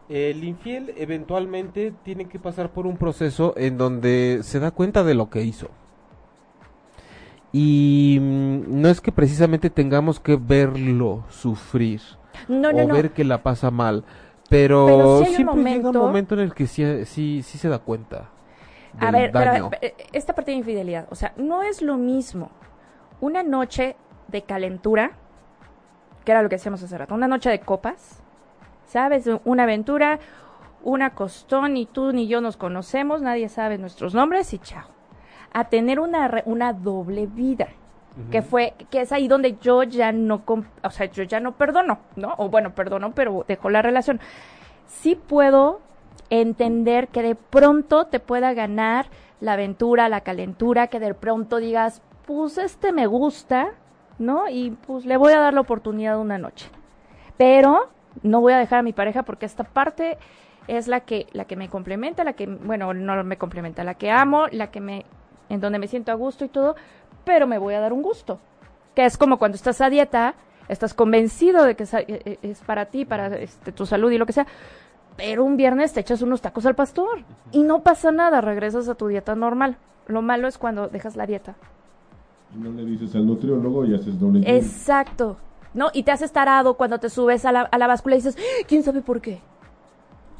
[0.09, 5.15] El infiel eventualmente tiene que pasar por un proceso en donde se da cuenta de
[5.15, 5.69] lo que hizo.
[7.51, 12.01] Y mm, no es que precisamente tengamos que verlo sufrir
[12.47, 12.93] No, no, o no.
[12.93, 14.03] ver que la pasa mal,
[14.49, 17.41] pero, Pero sí hay un siempre llega momento- un momento en el que sí, sí,
[17.43, 18.29] sí se da cuenta.
[18.99, 19.69] A ver, daño.
[19.81, 22.49] eh, esta parte de infidelidad, o sea, no es lo mismo
[23.21, 23.95] una noche
[24.27, 25.12] de calentura,
[26.25, 28.21] que era lo que decíamos hace rato, una noche de copas,
[28.86, 29.29] ¿sabes?
[29.45, 30.19] Una aventura,
[30.83, 34.88] una costón, ni tú ni yo nos conocemos, nadie sabe nuestros nombres y chao.
[35.53, 37.67] A tener una, una doble vida,
[38.31, 40.41] que fue, que es ahí donde yo ya no,
[40.83, 42.33] o sea, yo ya no perdono, ¿no?
[42.38, 44.19] O bueno, perdono, pero dejó la relación.
[44.88, 45.81] Sí puedo
[46.29, 49.07] entender que de pronto te pueda ganar
[49.39, 53.69] la aventura, la calentura, que de pronto digas, pues este me gusta,
[54.19, 54.49] ¿no?
[54.49, 56.69] Y pues le voy a dar la oportunidad una noche.
[57.38, 57.89] Pero
[58.23, 60.17] no voy a dejar a mi pareja porque esta parte
[60.67, 64.12] es la que la que me complementa, la que bueno, no me complementa, la que
[64.12, 65.05] amo, la que me
[65.49, 66.75] en donde me siento a gusto y todo,
[67.23, 68.39] pero me voy a dar un gusto.
[68.95, 70.36] Que es como cuando estás a dieta,
[70.67, 74.25] estás convencido de que es, eh, es para ti, para este, tu salud y lo
[74.25, 74.47] que sea,
[75.15, 78.95] pero un viernes te echas unos tacos al pastor y no pasa nada, regresas a
[78.95, 79.77] tu dieta normal.
[80.07, 81.55] Lo malo es cuando dejas la dieta.
[82.55, 84.41] Y no le dices al nutriólogo y haces doble.
[84.55, 85.38] Exacto.
[85.73, 85.89] ¿No?
[85.93, 88.65] Y te haces tarado cuando te subes a la, a la báscula y dices, "¡Ah!
[88.67, 89.41] ¿quién sabe por qué?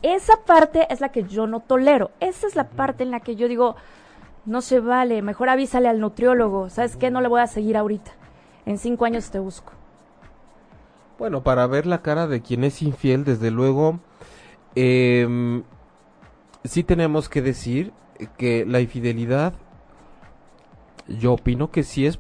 [0.02, 2.12] Esa parte es la que yo no tolero.
[2.20, 3.76] Esa es la parte en la que yo digo,
[4.48, 6.70] no se vale, mejor avísale al nutriólogo.
[6.70, 7.12] ¿Sabes qué?
[7.12, 8.12] No le voy a seguir ahorita.
[8.66, 9.74] En cinco años te busco.
[11.20, 14.00] Bueno, para ver la cara de quien es infiel, desde luego,
[14.76, 15.64] em,
[16.64, 17.92] sí tenemos que decir
[18.38, 19.54] que la infidelidad,
[21.08, 22.20] yo opino que sí es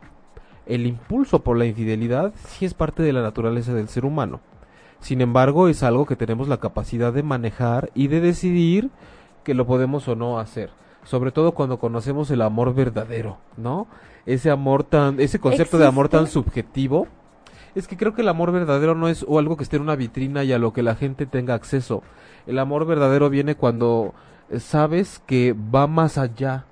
[0.65, 4.41] el impulso por la infidelidad, sí es parte de la naturaleza del ser humano.
[4.99, 8.89] Sin embargo, es algo que tenemos la capacidad de manejar y de decidir
[9.45, 10.71] que lo podemos o no hacer.
[11.07, 13.87] Sobre todo cuando conocemos el amor verdadero, ¿no?
[14.25, 17.07] Ese amor tan, ese concepto de amor tan subjetivo.
[17.75, 19.95] Es que creo que el amor verdadero no es o algo que esté en una
[19.95, 22.03] vitrina y a lo que la gente tenga acceso.
[22.45, 24.15] El amor verdadero viene cuando
[24.59, 26.65] sabes que va más allá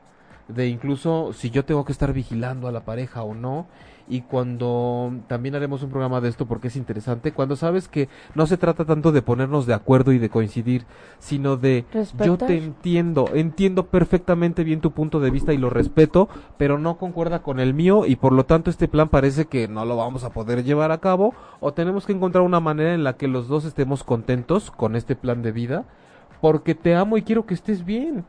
[0.49, 3.67] de incluso si yo tengo que estar vigilando a la pareja o no.
[4.07, 8.45] Y cuando también haremos un programa de esto porque es interesante, cuando sabes que no
[8.45, 10.85] se trata tanto de ponernos de acuerdo y de coincidir,
[11.17, 11.85] sino de
[12.23, 16.97] yo te entiendo, entiendo perfectamente bien tu punto de vista y lo respeto, pero no
[16.97, 20.23] concuerda con el mío y por lo tanto este plan parece que no lo vamos
[20.23, 23.47] a poder llevar a cabo o tenemos que encontrar una manera en la que los
[23.47, 25.85] dos estemos contentos con este plan de vida
[26.41, 28.23] porque te amo y quiero que estés bien.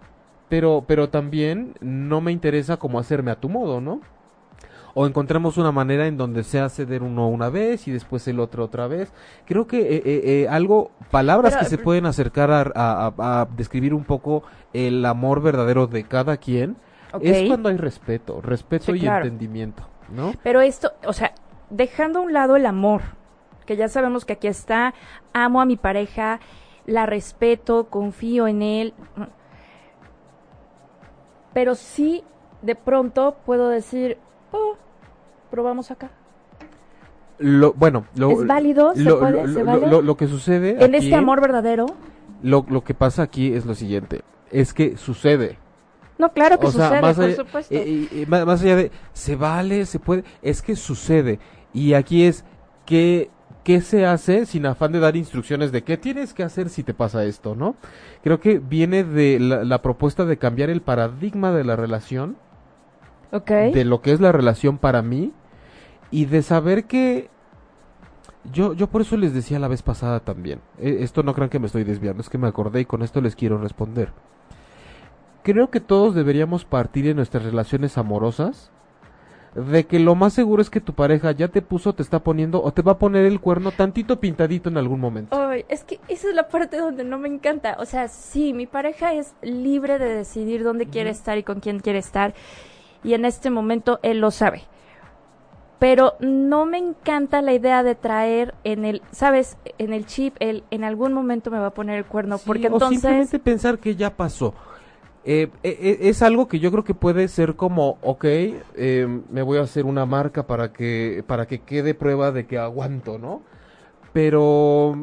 [0.49, 4.01] Pero pero también no me interesa como hacerme a tu modo, ¿no?
[4.99, 8.65] O encontremos una manera en donde sea ceder uno una vez y después el otro
[8.65, 9.13] otra vez.
[9.45, 13.41] Creo que eh, eh, eh, algo, palabras Pero- que se pueden acercar a, a- a-
[13.43, 16.77] a describir un poco el amor verdadero de cada quien,
[17.21, 19.25] es cuando hay respeto, respeto Sí, y claro.
[19.27, 20.33] entendimiento, ¿no?
[20.43, 21.35] Pero esto, o sea,
[21.69, 23.03] dejando a un lado el amor,
[23.67, 24.95] que ya sabemos que aquí está,
[25.35, 26.41] amo a mi pareja,
[26.87, 28.95] la respeto, confío en él,
[31.53, 32.25] pero sí,
[32.63, 34.19] de pronto puedo decir,
[34.53, 34.77] oh,
[35.51, 36.11] probamos acá.
[37.39, 38.95] Lo, bueno, lo, ¿Es válido?
[38.95, 39.53] ¿Se lo, puede?
[39.53, 39.87] ¿Se vale?
[40.03, 41.87] lo- que sucede En aquí, este amor verdadero.
[42.43, 45.59] lo, lo que pasa aquí es lo siguiente, es que sucede.
[46.19, 47.75] No, claro que o sea, sucede, más por allá, supuesto.
[47.75, 51.39] eh, eh, eh, más, más allá de se vale, se puede, es que sucede.
[51.75, 52.45] Y aquí es
[52.87, 53.29] que
[53.65, 56.95] qué se hace sin afán de dar instrucciones de qué tienes que hacer si te
[56.95, 57.77] pasa esto, ¿no?
[58.23, 62.39] Creo que viene de la, la propuesta de cambiar el paradigma de la relación,
[63.31, 65.33] de lo que es la relación para mí
[66.11, 67.29] y de saber que
[68.53, 70.61] yo yo por eso les decía la vez pasada también.
[70.79, 73.21] eh, esto no crean que me estoy desviando, es que me acordé y con esto
[73.21, 74.13] les quiero responder.
[75.43, 78.71] Creo que todos deberíamos partir en nuestras relaciones amorosas
[79.57, 82.63] de que lo más seguro es que tu pareja ya te puso, te está poniendo
[82.63, 85.35] o te va a poner el cuerno tantito pintadito en algún momento.
[85.35, 87.77] Ay, es que esa es la parte donde no me encanta.
[87.79, 91.81] O sea, sí, mi pareja es libre de decidir dónde quiere estar y con quién
[91.81, 92.35] quiere estar.
[93.07, 94.65] Y en este momento él lo sabe.
[95.79, 99.57] Pero no me encanta la idea de traer en el, ¿sabes?
[99.79, 102.39] En el chip, él en algún momento me va a poner el cuerno.
[102.39, 103.01] Sí, porque o entonces.
[103.01, 104.55] simplemente pensar que ya pasó.
[105.25, 109.43] Eh, eh, eh, es algo que yo creo que puede ser como, ok, eh, me
[109.43, 113.43] voy a hacer una marca para que, para que quede prueba de que aguanto, ¿no?
[114.13, 114.97] pero...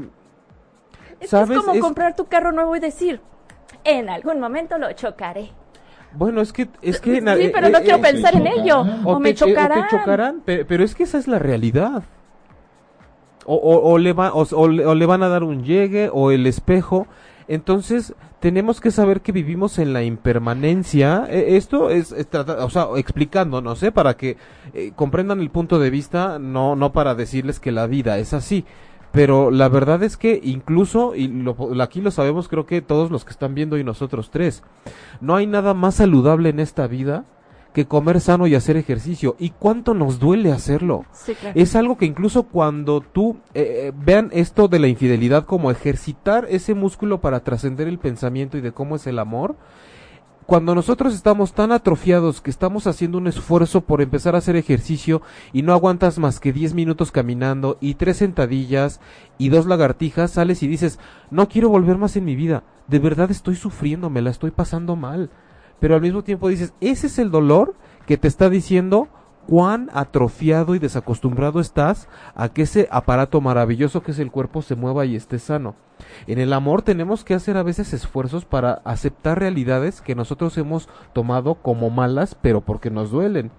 [1.19, 1.57] Es, ¿sabes?
[1.59, 3.21] es como Es- comprar tu carro nuevo y decir,
[3.83, 5.51] en algún momento lo chocaré.
[6.15, 6.69] Bueno, es que...
[6.81, 8.83] Es que Sí, pero no eh, quiero eh, pensar en ello.
[9.03, 9.87] O, me te, eh, chocarán.
[9.89, 12.03] te chocarán, pe- pero, es que esa es la realidad.
[13.45, 16.09] O, o- o le va- o- o le- o le van a dar un llegue
[16.11, 17.07] o el espejo.
[17.49, 21.25] Entonces, tenemos que saber que vivimos en la impermanencia.
[21.29, 23.91] Eh, esto es, es trata- o sea, explicándonos, ¿eh?
[23.91, 24.37] Para que
[24.73, 28.63] eh, comprendan el punto de vista, no, no para decirles que la vida es así.
[29.13, 33.23] Pero la verdad es que incluso, y lo, aquí lo sabemos creo que todos los
[33.23, 34.63] que están viendo y nosotros tres,
[35.21, 37.23] no hay nada más saludable en esta vida
[37.73, 39.35] que comer sano y hacer ejercicio.
[39.37, 41.05] ¿Y cuánto nos duele hacerlo?
[41.11, 41.59] Sí, claro.
[41.59, 46.47] Es algo que incluso cuando tú eh, eh, vean esto de la infidelidad como ejercitar
[46.49, 49.55] ese músculo para trascender el pensamiento y de cómo es el amor,
[50.45, 55.21] cuando nosotros estamos tan atrofiados que estamos haciendo un esfuerzo por empezar a hacer ejercicio
[55.51, 58.99] y no aguantas más que 10 minutos caminando y tres sentadillas
[59.37, 60.99] y dos lagartijas, sales y dices,
[61.31, 64.95] no quiero volver más en mi vida, de verdad estoy sufriendo, me la estoy pasando
[64.95, 65.29] mal.
[65.79, 67.75] Pero al mismo tiempo dices, ese es el dolor
[68.05, 69.09] que te está diciendo
[69.47, 74.75] cuán atrofiado y desacostumbrado estás a que ese aparato maravilloso que es el cuerpo se
[74.75, 75.75] mueva y esté sano.
[76.27, 80.89] En el amor tenemos que hacer a veces esfuerzos para aceptar realidades que nosotros hemos
[81.13, 83.51] tomado como malas, pero porque nos duelen.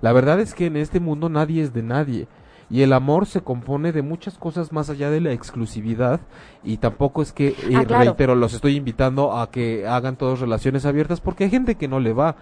[0.00, 2.28] La verdad es que en este mundo nadie es de nadie.
[2.72, 6.20] Y el amor se compone de muchas cosas más allá de la exclusividad.
[6.62, 8.04] Y tampoco es que, eh, Ah, claro.
[8.04, 11.98] reitero, los estoy invitando a que hagan todas relaciones abiertas porque hay gente que no
[11.98, 12.36] le va.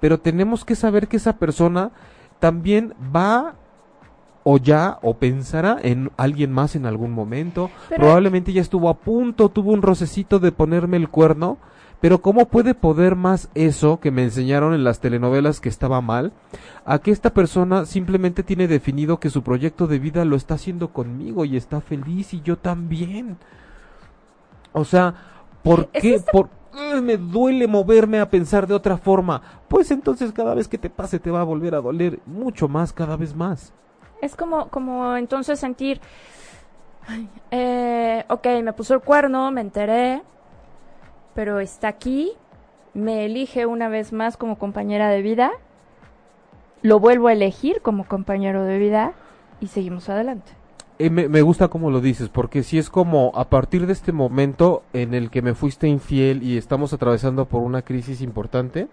[0.00, 1.90] Pero tenemos que saber que esa persona
[2.38, 3.54] también va
[4.42, 7.70] o ya o pensará en alguien más en algún momento.
[7.88, 11.58] Pero- Probablemente ya estuvo a punto, tuvo un rocecito de ponerme el cuerno.
[12.00, 16.32] Pero ¿cómo puede poder más eso que me enseñaron en las telenovelas que estaba mal?
[16.84, 20.88] A que esta persona simplemente tiene definido que su proyecto de vida lo está haciendo
[20.88, 23.38] conmigo y está feliz y yo también.
[24.72, 25.14] O sea,
[25.62, 26.14] ¿por Es qué?
[26.16, 26.50] esta- Por...
[26.76, 29.40] Ay, me duele moverme a pensar de otra forma.
[29.68, 32.92] Pues entonces cada vez que te pase te va a volver a doler mucho más,
[32.92, 33.72] cada vez más.
[34.20, 36.00] Es como, como entonces sentir,
[37.50, 40.22] eh, ok, me puso el cuerno, me enteré,
[41.34, 42.32] pero está aquí,
[42.94, 45.52] me elige una vez más como compañera de vida,
[46.82, 49.12] lo vuelvo a elegir como compañero de vida
[49.60, 50.52] y seguimos adelante.
[50.98, 54.12] Eh, me, me gusta como lo dices, porque si es como a partir de este
[54.12, 58.86] momento en el que me fuiste infiel y estamos atravesando por una crisis importante,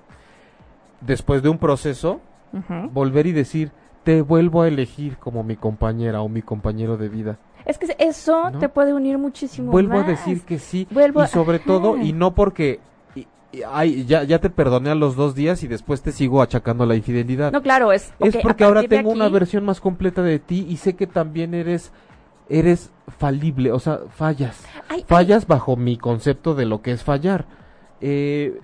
[1.02, 2.20] después de un proceso,
[2.92, 3.72] volver y decir,
[4.04, 7.38] te vuelvo a elegir como mi compañera o mi compañero de vida.
[7.66, 8.58] Es que eso ¿No?
[8.60, 10.06] te puede unir muchísimo Vuelvo más.
[10.06, 12.80] a decir que sí, Vuelvo y a- sobre todo, y no porque...
[13.70, 16.96] ay, ya, ya te perdoné a los dos días y después te sigo achacando la
[16.96, 17.52] infidelidad.
[17.52, 18.14] No, claro, es...
[18.20, 21.92] Es porque ahora tengo una versión más completa de ti y sé que también eres
[22.50, 24.64] eres falible, o sea, fallas.
[24.90, 27.46] Ay, ay, Fallas bajo mi concepto de lo que es fallar.
[28.02, 28.60] Eh,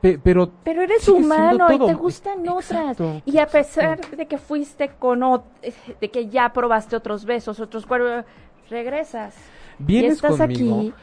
[0.00, 2.70] pe- pero Pero eres humano y te gustan otras.
[2.70, 5.20] Exacto, Y a pesar de que fuiste con
[6.00, 8.24] de que ya probaste otros besos, otros cuerpos,
[8.70, 9.34] regresas.
[9.78, 10.78] vienes y estás conmigo.
[10.78, 10.94] aquí.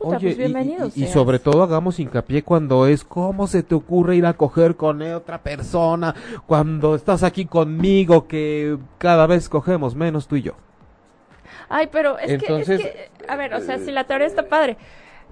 [0.00, 1.10] Puta, Oye, pues y- bienvenido y, y seas.
[1.12, 5.38] sobre todo hagamos hincapié cuando es cómo se te ocurre ir a coger con otra
[5.42, 6.14] persona,
[6.46, 10.52] cuando estás aquí conmigo que cada vez cogemos menos tú y yo.
[11.68, 14.48] Ay, pero es, Entonces, que, es que, a ver, o sea, si la teoría está
[14.48, 14.78] padre,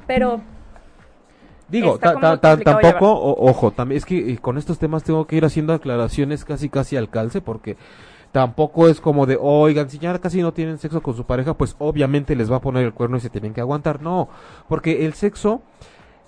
[0.06, 0.40] pero
[1.68, 5.26] Digo, ta- ta- ta- tampoco, o- ojo, también es que eh, con estos temas tengo
[5.26, 7.76] que ir haciendo aclaraciones casi casi al calce porque
[8.32, 11.76] tampoco es como de, oigan, si ya casi no tienen sexo con su pareja, pues
[11.78, 14.02] obviamente les va a poner el cuerno y se tienen que aguantar.
[14.02, 14.28] No,
[14.68, 15.62] porque el sexo,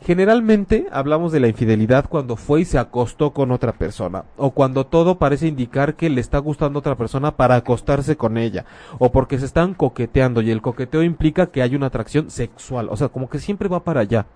[0.01, 4.87] generalmente hablamos de la infidelidad cuando fue y se acostó con otra persona, o cuando
[4.87, 8.65] todo parece indicar que le está gustando otra persona para acostarse con ella,
[8.99, 12.97] o porque se están coqueteando y el coqueteo implica que hay una atracción sexual, o
[12.97, 14.27] sea, como que siempre va para allá.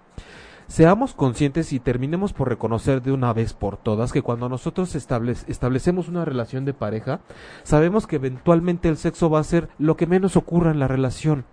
[0.66, 5.44] Seamos conscientes y terminemos por reconocer de una vez por todas que cuando nosotros establec-
[5.46, 7.20] establecemos una relación de pareja,
[7.62, 11.44] sabemos que eventualmente el sexo va a ser lo que menos ocurra en la relación.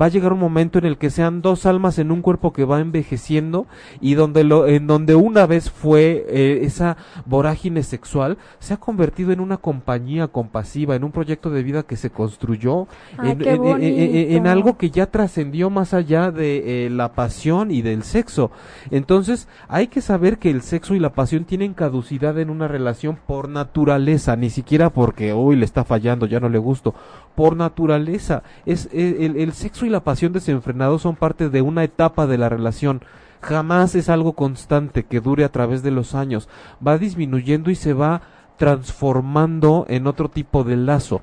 [0.00, 2.64] Va a llegar un momento en el que sean dos almas en un cuerpo que
[2.64, 3.66] va envejeciendo
[4.00, 6.96] y donde lo, en donde una vez fue eh, esa
[7.26, 11.96] vorágine sexual se ha convertido en una compañía compasiva, en un proyecto de vida que
[11.96, 12.86] se construyó,
[13.18, 18.50] Ay, en, algo que ya trascendió más allá de eh, la pasión y del sexo.
[18.90, 23.18] Entonces, hay que saber que el sexo y la pasión tienen caducidad en una relación
[23.26, 26.94] por naturaleza, ni siquiera porque, uy, le está fallando, ya no le gusto.
[27.34, 31.84] Por naturaleza, es eh, el, el sexo y la pasión desenfrenados son parte de una
[31.84, 33.02] etapa de la relación.
[33.40, 36.48] Jamás es algo constante que dure a través de los años.
[36.86, 38.22] Va disminuyendo y se va
[38.58, 41.22] transformando en otro tipo de lazo.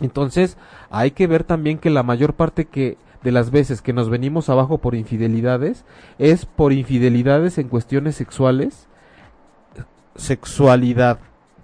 [0.00, 0.56] Entonces,
[0.90, 4.48] hay que ver también que la mayor parte que de las veces que nos venimos
[4.48, 5.84] abajo por infidelidades
[6.18, 8.88] es por infidelidades en cuestiones sexuales,
[10.14, 11.18] sexualidad,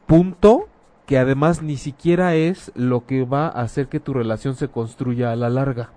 [0.07, 0.69] punto,
[1.07, 5.31] que además ni siquiera es lo que va a hacer que tu relación se construya
[5.31, 5.91] a la larga.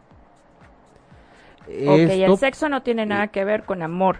[1.88, 4.18] Ok, el sexo no tiene nada que ver con amor.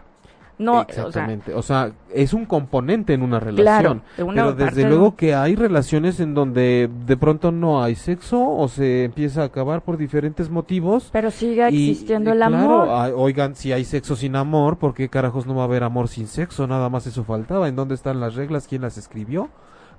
[0.60, 1.54] No, Exactamente.
[1.54, 4.04] O sea, es un componente en una relación.
[4.18, 9.06] pero desde luego que hay relaciones en donde de pronto no hay sexo o se
[9.06, 11.10] empieza a acabar por diferentes motivos.
[11.14, 12.90] Pero sigue existiendo el amor.
[13.16, 16.28] oigan, si hay sexo sin amor, ¿por qué carajos no va a haber amor sin
[16.28, 16.68] sexo?
[16.68, 17.70] Nada más eso faltaba.
[17.70, 18.68] ¿En dónde están las reglas?
[18.68, 19.50] ¿Quién las escribió?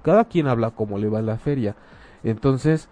[0.02, 1.74] Cada quien habla como le va a la feria.
[2.22, 2.90] Entonces,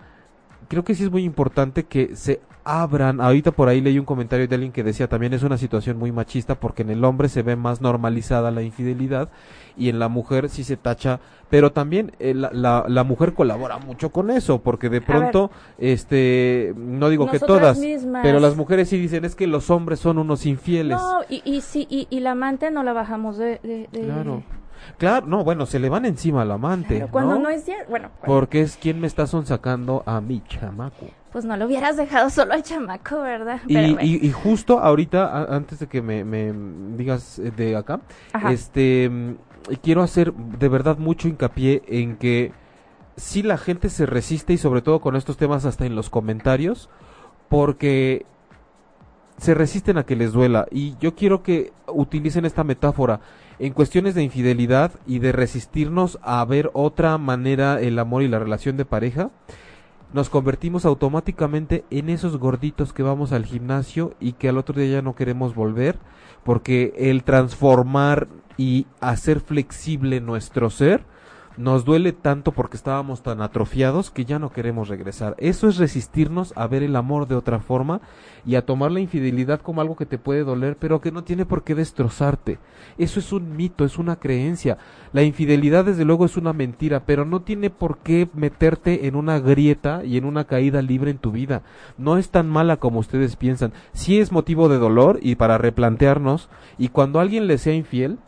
[0.68, 3.20] creo que sí es muy importante que se abran.
[3.20, 6.12] Ahorita por ahí leí un comentario de alguien que decía también es una situación muy
[6.12, 9.30] machista porque en el hombre se ve más normalizada la infidelidad
[9.76, 14.10] y en la mujer sí se tacha, pero también eh, la, la, mujer colabora mucho
[14.10, 17.80] con eso porque de pronto, este, no digo que todas,
[18.22, 20.98] pero las mujeres sí dicen es que los hombres son unos infieles.
[20.98, 23.60] No, y, y, sí, y, la amante no la bajamos de...
[23.62, 24.42] de, Claro.
[24.98, 27.06] Claro, no, bueno, se le van encima al amante.
[27.10, 28.10] cuando no, es cierto, bueno.
[28.24, 32.54] Porque es quien me está sonsacando a mi chamaco pues no lo hubieras dejado solo
[32.54, 33.60] al chamaco, ¿verdad?
[33.66, 36.52] Y, y, justo ahorita, antes de que me,
[36.96, 38.00] digas eh, de acá,
[38.48, 39.10] este,
[39.82, 42.52] quiero hacer de verdad mucho hincapié en que
[43.16, 46.88] si la gente se resiste y sobre todo con estos temas hasta en los comentarios,
[47.48, 48.24] porque
[49.38, 50.66] se resisten a que les duela.
[50.70, 53.20] Y yo quiero que utilicen esta metáfora
[53.58, 58.38] en cuestiones de infidelidad y de resistirnos a ver otra manera el amor y la
[58.38, 59.30] relación de pareja
[60.12, 64.96] nos convertimos automáticamente en esos gorditos que vamos al gimnasio y que al otro día
[64.96, 65.98] ya no queremos volver,
[66.44, 71.04] porque el transformar y hacer flexible nuestro ser
[71.58, 75.34] nos duele tanto porque estábamos tan atrofiados que ya no queremos regresar.
[75.38, 78.00] Eso es resistirnos a ver el amor de otra forma
[78.46, 81.44] y a tomar la infidelidad como algo que te puede doler, pero que no tiene
[81.44, 82.58] por qué destrozarte.
[82.96, 84.78] Eso es un mito, es una creencia.
[85.12, 89.40] La infidelidad desde luego es una mentira, pero no tiene por qué meterte en una
[89.40, 91.62] grieta y en una caída libre en tu vida.
[91.96, 93.72] No es tan mala como ustedes piensan.
[93.92, 96.48] Sí es motivo de dolor y para replantearnos
[96.78, 98.18] y cuando alguien le sea infiel,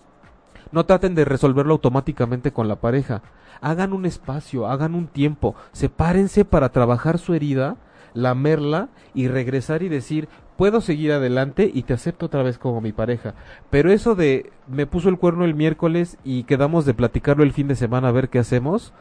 [0.73, 3.23] no traten de resolverlo automáticamente con la pareja.
[3.61, 7.77] Hagan un espacio, hagan un tiempo, sepárense para trabajar su herida,
[8.15, 12.93] lamerla y regresar y decir, puedo seguir adelante y te acepto otra vez como mi
[12.93, 13.35] pareja.
[13.71, 17.69] Pero eso de me puso el cuerno el miércoles y quedamos de platicarlo el fin
[17.69, 18.93] de semana a ver qué hacemos,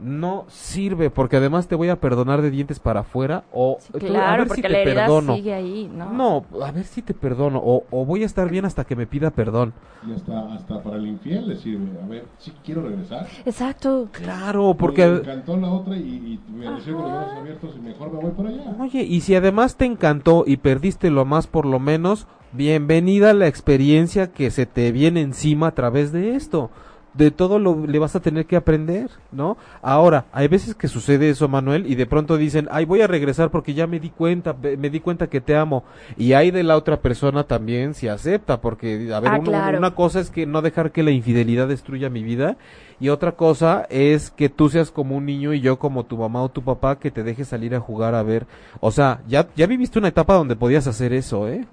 [0.00, 4.36] no sirve porque además te voy a perdonar de dientes para afuera o claro, a
[4.36, 5.34] ver porque si la te perdono.
[5.34, 6.12] sigue ahí, ¿no?
[6.12, 9.06] No, a ver si te perdono o, o, voy a estar bien hasta que me
[9.06, 9.72] pida perdón.
[10.06, 13.26] Y hasta, hasta para el infiel le sirve, a ver, si quiero regresar.
[13.44, 14.08] Exacto.
[14.12, 15.06] Claro, porque...
[15.06, 18.30] Me encantó la otra y, me recibo con los brazos abiertos y mejor me voy
[18.30, 18.76] por allá.
[18.78, 23.34] Oye, y si además te encantó y perdiste lo más por lo menos, bienvenida a
[23.34, 26.70] la experiencia que se te viene encima a través de esto
[27.14, 29.56] de todo lo le vas a tener que aprender, ¿no?
[29.82, 33.50] Ahora, hay veces que sucede eso, Manuel, y de pronto dicen, ay, voy a regresar
[33.50, 35.84] porque ya me di cuenta, me di cuenta que te amo.
[36.16, 40.20] Y hay de la otra persona también si acepta, porque, a ver, ah, una cosa
[40.20, 42.56] es que no dejar que la infidelidad destruya mi vida,
[43.00, 46.42] y otra cosa es que tú seas como un niño y yo como tu mamá
[46.42, 48.46] o tu papá que te dejes salir a jugar a ver.
[48.80, 51.66] O sea, ya, ya viviste una etapa donde podías hacer eso, ¿eh?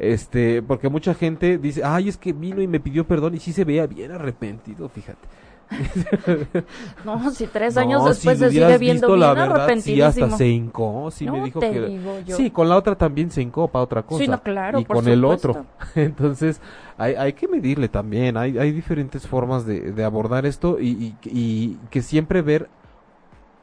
[0.00, 3.52] Este, porque mucha gente dice, ay, es que vino y me pidió perdón y sí
[3.52, 5.28] se veía bien arrepentido, fíjate.
[7.04, 11.10] no, si tres años después se sigue viendo bien la verdad, Sí, hasta se hincó,
[11.10, 12.00] sí me dijo que...
[12.28, 14.24] Sí, con la otra también se hincó para otra cosa.
[14.24, 15.66] Sí, no, claro, y con el otro.
[15.94, 16.62] Entonces,
[16.96, 21.14] hay, hay que medirle también, hay, hay diferentes formas de, de abordar esto y, y,
[21.24, 22.70] y que siempre ver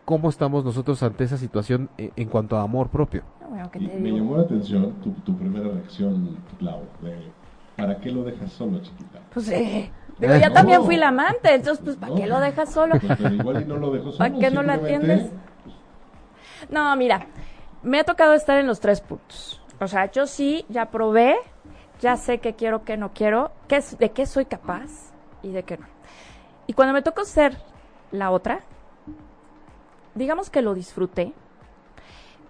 [0.07, 3.23] cómo estamos nosotros ante esa situación e, en, cuanto a amor propio.
[3.75, 4.93] me llamó la atención
[5.25, 6.83] tu, primera reacción, Clau,
[7.75, 9.19] ¿para qué lo dejas solo, chiquita?
[9.33, 12.95] Pues eh, digo, yo también fui la amante, entonces, pues, ¿para qué lo dejas solo?
[12.97, 14.17] Pues, igual y no lo dejo solo.
[14.17, 15.29] ¿Para qué no la atiendes?
[16.69, 17.27] No, mira,
[17.83, 19.61] me ha tocado estar en los tres puntos.
[19.81, 21.35] O sea, yo sí, ya probé,
[21.99, 25.11] ya sé qué quiero, qué no quiero, qué, de qué soy capaz
[25.43, 25.87] y de qué no.
[26.65, 27.57] Y cuando me tocó ser
[28.13, 28.61] la otra,
[30.17, 31.33] digamos que lo disfruté.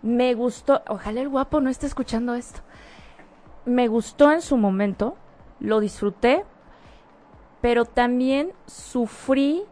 [0.02, 2.62] Me gustó, ojalá el guapo no esté escuchando esto.
[3.66, 5.18] Me gustó en su momento,
[5.60, 6.46] lo disfruté,
[7.62, 9.64] pero también sufrí.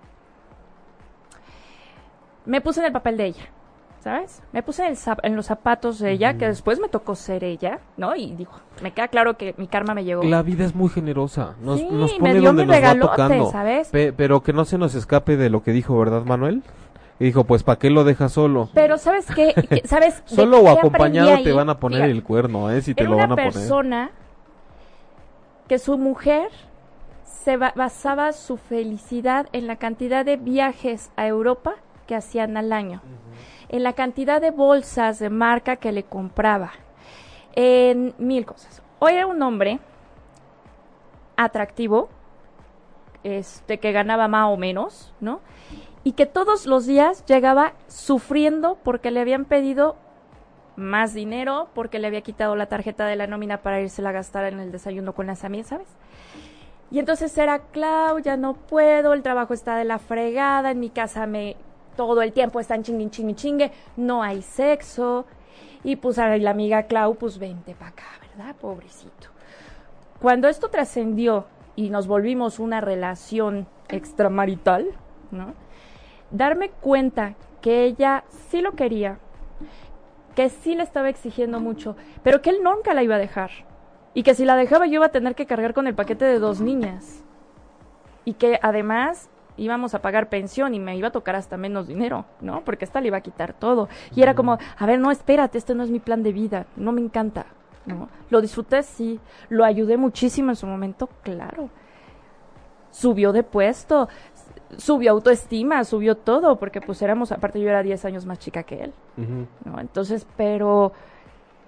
[2.45, 3.49] Me puse en el papel de ella,
[3.99, 4.43] ¿sabes?
[4.51, 4.83] Me puse
[5.23, 8.15] en, los zapatos de ella, que después me tocó ser ella, ¿no?
[8.15, 10.23] Y dijo, me queda claro que mi karma me llegó.
[10.23, 13.51] La vida es muy generosa, nos, nos pone donde nos va tocando.
[13.51, 13.89] ¿sabes?
[13.91, 16.63] pero que no se nos escape de lo que dijo, ¿verdad, Manuel?
[17.19, 18.69] Y dijo, pues ¿para qué lo dejas solo?
[18.73, 19.53] Pero ¿sabes qué?
[19.69, 20.21] ¿Qué- ¿Sabes?
[20.25, 22.81] Solo o acompañado te van a poner el cuerno, ¿eh?
[22.81, 23.53] Si te Era lo una van a poner.
[23.53, 24.11] persona
[25.67, 26.49] que su mujer
[27.23, 32.73] se ba- basaba su felicidad en la cantidad de viajes a Europa que hacían al
[32.73, 33.01] año,
[33.69, 36.71] en la cantidad de bolsas de marca que le compraba,
[37.55, 38.81] en mil cosas.
[38.99, 39.79] Hoy era un hombre
[41.37, 42.09] atractivo,
[43.23, 45.39] este que ganaba más o menos, ¿no?
[46.05, 49.97] Y que todos los días llegaba sufriendo porque le habían pedido
[50.77, 54.45] más dinero porque le había quitado la tarjeta de la nómina para irse a gastar
[54.45, 55.87] en el desayuno con las amigas, ¿sabes?
[56.91, 60.89] Y entonces era, Clau, ya no puedo, el trabajo está de la fregada, en mi
[60.89, 61.55] casa me
[61.95, 65.25] todo el tiempo están chingue, chingue, chingue, no hay sexo.
[65.83, 68.55] Y pues a la amiga Clau, pues vente para acá, ¿verdad?
[68.55, 69.29] Pobrecito.
[70.21, 71.45] Cuando esto trascendió
[71.75, 74.87] y nos volvimos una relación extramarital,
[75.31, 75.53] ¿no?
[76.31, 79.19] Darme cuenta que ella sí lo quería,
[80.35, 83.51] que sí le estaba exigiendo mucho, pero que él nunca la iba a dejar.
[84.13, 86.39] Y que si la dejaba yo iba a tener que cargar con el paquete de
[86.39, 87.23] dos niñas.
[88.23, 92.25] Y que además íbamos a pagar pensión y me iba a tocar hasta menos dinero,
[92.41, 92.63] ¿no?
[92.63, 93.89] Porque esta le iba a quitar todo.
[94.15, 96.91] Y era como, a ver, no, espérate, este no es mi plan de vida, no
[96.91, 97.45] me encanta,
[97.85, 98.09] ¿no?
[98.29, 99.19] Lo disfruté, sí.
[99.49, 101.69] Lo ayudé muchísimo en su momento, claro.
[102.91, 104.07] Subió de puesto,
[104.77, 108.83] subió autoestima, subió todo, porque pues éramos, aparte yo era 10 años más chica que
[108.85, 108.93] él.
[109.65, 109.79] ¿no?
[109.79, 110.91] Entonces, pero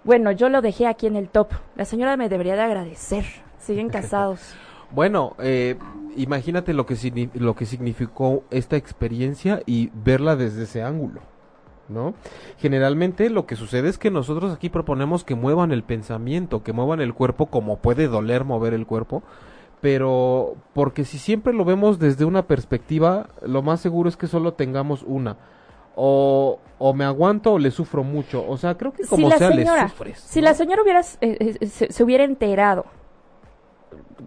[0.04, 1.50] bueno, yo lo dejé aquí en el top.
[1.76, 3.26] La señora me debería de agradecer.
[3.60, 4.54] Siguen casados.
[4.92, 5.76] Bueno, eh,
[6.16, 11.20] imagínate lo que, lo que significó esta experiencia y verla desde ese ángulo,
[11.90, 12.14] ¿no?
[12.58, 17.02] Generalmente lo que sucede es que nosotros aquí proponemos que muevan el pensamiento, que muevan
[17.02, 19.24] el cuerpo como puede doler mover el cuerpo,
[19.82, 24.54] pero porque si siempre lo vemos desde una perspectiva, lo más seguro es que solo
[24.54, 25.38] tengamos una.
[25.96, 28.46] O, o me aguanto o le sufro mucho.
[28.48, 30.20] O sea, creo que Si como la sea señora- le sufres.
[30.20, 30.46] Si ¿no?
[30.46, 32.86] la señora hubiera, eh, eh, se, se hubiera enterado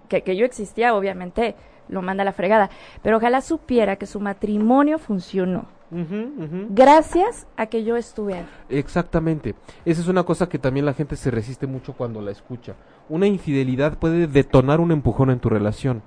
[0.09, 1.55] que, que yo existía, obviamente
[1.89, 2.71] lo manda a la fregada.
[3.03, 5.67] Pero ojalá supiera que su matrimonio funcionó.
[5.91, 8.47] Gracias a que yo estuve ahí.
[8.69, 9.55] Exactamente.
[9.85, 12.75] Esa es una cosa que también la gente se resiste mucho cuando la escucha.
[13.09, 16.03] Una infidelidad puede detonar un empujón en tu relación.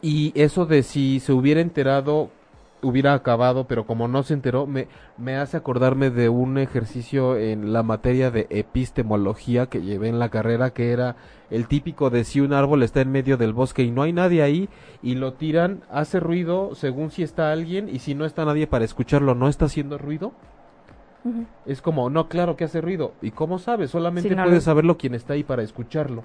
[0.00, 2.30] Y eso de si se hubiera enterado,
[2.82, 7.72] hubiera acabado, pero como no se enteró, me, me hace acordarme de un ejercicio en
[7.72, 11.16] la materia de epistemología que llevé en la carrera, que era
[11.50, 14.42] el típico de si un árbol está en medio del bosque y no hay nadie
[14.42, 14.68] ahí,
[15.02, 18.84] y lo tiran, hace ruido según si está alguien, y si no está nadie para
[18.84, 20.32] escucharlo, ¿no está haciendo ruido?
[21.66, 23.12] Es como, no, claro que hace ruido.
[23.20, 23.90] ¿Y cómo sabes?
[23.90, 26.22] Solamente Sí, no puede lo- saberlo quien está ahí para escucharlo.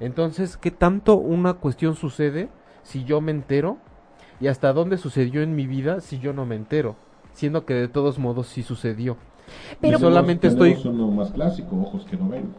[0.00, 2.48] Entonces, ¿qué tanto una cuestión sucede
[2.82, 3.78] si yo me entero?
[4.40, 6.96] ¿Y hasta dónde sucedió en mi vida si yo no me entero?
[7.32, 9.16] Siendo que de todos modos sí sucedió.
[9.80, 10.74] Pero- y solamente estoy...
[10.74, 12.54] Tenemos uno más clásico, ojos que no ven.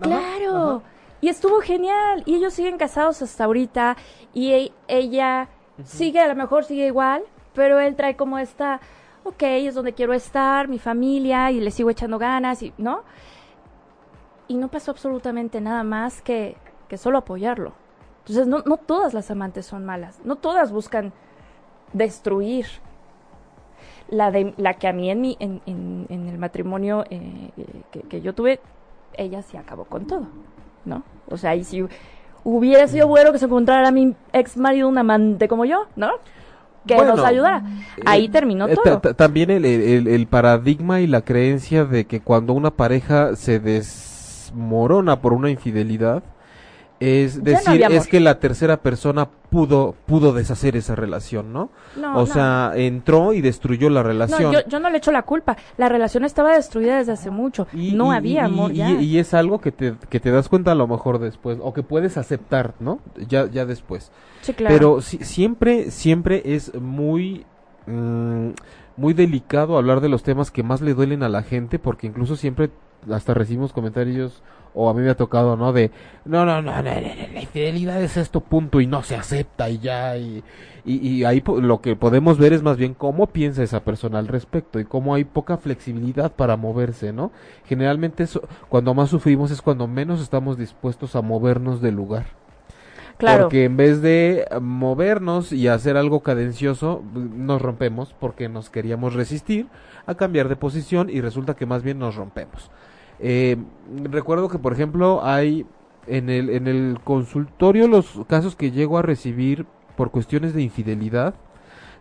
[0.00, 0.82] Claro.
[1.20, 2.22] Y estuvo genial.
[2.26, 3.96] Y ellos siguen casados hasta ahorita.
[4.32, 5.48] Y e- ella
[5.82, 7.22] sigue, a lo mejor sigue igual,
[7.54, 8.80] pero él trae como esta,
[9.24, 13.02] ok, es donde quiero estar, mi familia, y le sigo echando ganas, y ¿no?
[14.46, 16.56] Y no pasó absolutamente nada más que,
[16.88, 17.72] que solo apoyarlo.
[18.26, 20.18] Entonces, no, no todas las amantes son malas.
[20.24, 21.12] No todas buscan
[21.92, 22.66] destruir.
[24.08, 27.66] La, de, la que a mí en, mi, en, en, en el matrimonio eh, eh,
[27.90, 28.60] que, que yo tuve,
[29.14, 30.26] ella sí acabó con todo,
[30.84, 31.02] ¿no?
[31.30, 31.86] O sea, y si
[32.44, 36.10] hubiera sido bueno que se encontrara a mi ex marido un amante como yo, ¿no?
[36.86, 37.62] Que Bueno, nos ayudara.
[38.04, 38.82] Ahí Eh, terminó todo.
[38.84, 43.36] ta- ta- También el, el- el paradigma y la creencia de que cuando una pareja
[43.36, 46.22] se desmorona por una infidelidad,
[47.04, 51.70] es no decir, es que la tercera persona pudo, pudo deshacer esa relación, ¿no?
[51.96, 52.26] No, o no.
[52.26, 54.52] sea, entró y destruyó la relación.
[54.52, 55.56] yo, yo no le echo la culpa.
[55.76, 57.66] La relación estaba destruida desde hace mucho.
[57.72, 58.90] Y- no y- había y- amor y, ya.
[58.90, 61.82] y es algo que te, que te das cuenta a lo mejor después, o que
[61.82, 63.00] puedes aceptar, ¿no?
[63.28, 64.10] Ya, ya después.
[64.42, 64.74] sí, claro.
[64.74, 67.44] Pero si- siempre, siempre es muy,
[67.86, 68.48] mm,
[68.96, 72.36] muy delicado hablar de los temas que más le duelen a la gente, porque incluso
[72.36, 72.70] siempre
[73.10, 74.42] hasta recibimos comentarios,
[74.74, 75.72] o a mí me ha tocado, ¿no?
[75.72, 75.90] De,
[76.24, 80.42] no, no, no, la infidelidad es esto, punto, y no se acepta, y ya, y,
[80.84, 84.80] y, ahí lo que podemos ver es más bien cómo piensa esa persona al respecto,
[84.80, 87.30] y cómo hay poca flexibilidad para moverse, ¿no?
[87.64, 92.26] Generalmente eso, cuando más sufrimos es cuando menos estamos dispuestos a movernos del lugar.
[93.16, 93.44] claro.
[93.44, 99.68] Porque en vez de movernos y hacer algo cadencioso, nos rompemos porque nos queríamos resistir
[100.06, 102.70] a cambiar de posición y resulta que más bien nos rompemos.
[103.20, 103.56] Eh,
[104.10, 105.66] recuerdo que, por ejemplo, hay
[106.06, 111.34] en el, en el consultorio los casos que llego a recibir por cuestiones de infidelidad.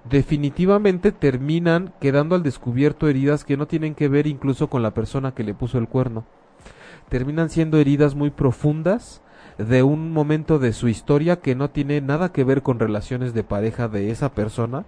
[0.10, 5.34] definitivamente terminan quedando al descubierto heridas que no tienen que ver incluso con la persona
[5.34, 6.26] que le puso el cuerno.
[7.08, 9.22] Terminan siendo heridas muy profundas
[9.58, 13.44] de un momento de su historia que no tiene nada que ver con relaciones de
[13.44, 14.84] pareja de esa persona,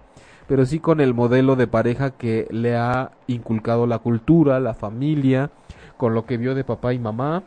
[0.48, 5.50] pero sí con el modelo de pareja que le ha inculcado la cultura, la familia,
[5.96, 7.42] con lo que vio de papá y mamá,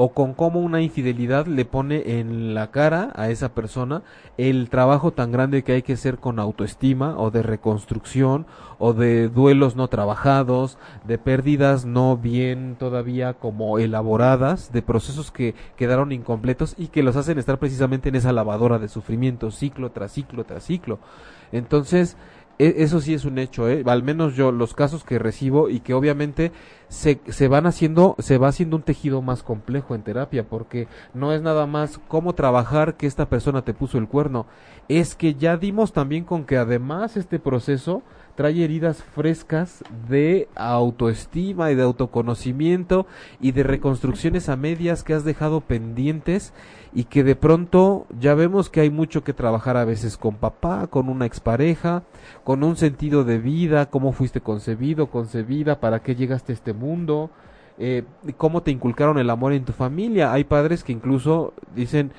[0.00, 4.02] o con cómo una infidelidad le pone en la cara a esa persona
[4.36, 8.46] el trabajo tan grande que hay que hacer con autoestima o de reconstrucción
[8.78, 15.56] o de duelos no trabajados, de pérdidas no bien todavía como elaboradas, de procesos que
[15.76, 20.12] quedaron incompletos y que los hacen estar precisamente en esa lavadora de sufrimiento ciclo tras
[20.12, 21.00] ciclo tras ciclo.
[21.50, 22.16] Entonces,
[22.58, 23.84] eso sí es un hecho, ¿eh?
[23.86, 26.50] al menos yo los casos que recibo y que obviamente
[26.88, 31.32] se, se van haciendo, se va haciendo un tejido más complejo en terapia porque no
[31.32, 34.46] es nada más cómo trabajar que esta persona te puso el cuerno,
[34.88, 38.02] es que ya dimos también con que además este proceso
[38.38, 43.04] trae heridas frescas de autoestima y de autoconocimiento
[43.40, 46.52] y de reconstrucciones a medias que has dejado pendientes
[46.94, 50.86] y que de pronto ya vemos que hay mucho que trabajar a veces con papá,
[50.86, 52.04] con una expareja,
[52.44, 57.30] con un sentido de vida, cómo fuiste concebido, concebida, para qué llegaste a este mundo,
[57.76, 58.04] eh,
[58.36, 60.32] cómo te inculcaron el amor en tu familia.
[60.32, 62.12] Hay padres que incluso dicen,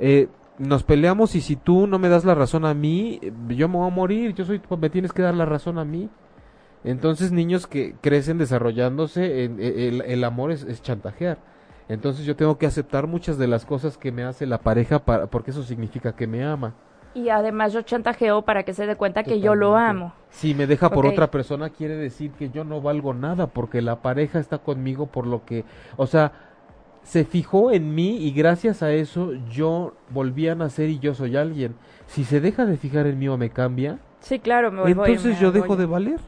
[0.00, 0.26] eh,
[0.60, 3.88] nos peleamos y si tú no me das la razón a mí, yo me voy
[3.88, 6.10] a morir, yo soy, me tienes que dar la razón a mí.
[6.84, 11.38] Entonces niños que crecen desarrollándose, en, el, el, amor es, es chantajear.
[11.88, 15.28] Entonces yo tengo que aceptar muchas de las cosas que me hace la pareja para,
[15.28, 16.74] porque eso significa que me ama.
[17.14, 20.12] Y además yo chantajeo para que se dé cuenta que yo lo amo.
[20.28, 24.02] Si me deja por otra persona quiere decir que yo no valgo nada porque la
[24.02, 25.64] pareja está conmigo por lo que,
[25.96, 26.49] o sea,
[27.02, 31.36] se fijó en mí y gracias a eso yo volví a nacer y yo soy
[31.36, 31.74] alguien.
[32.06, 35.52] Si se deja de fijar en mí o me cambia, sí, claro, me entonces yo
[35.52, 36.20] dejo de valer.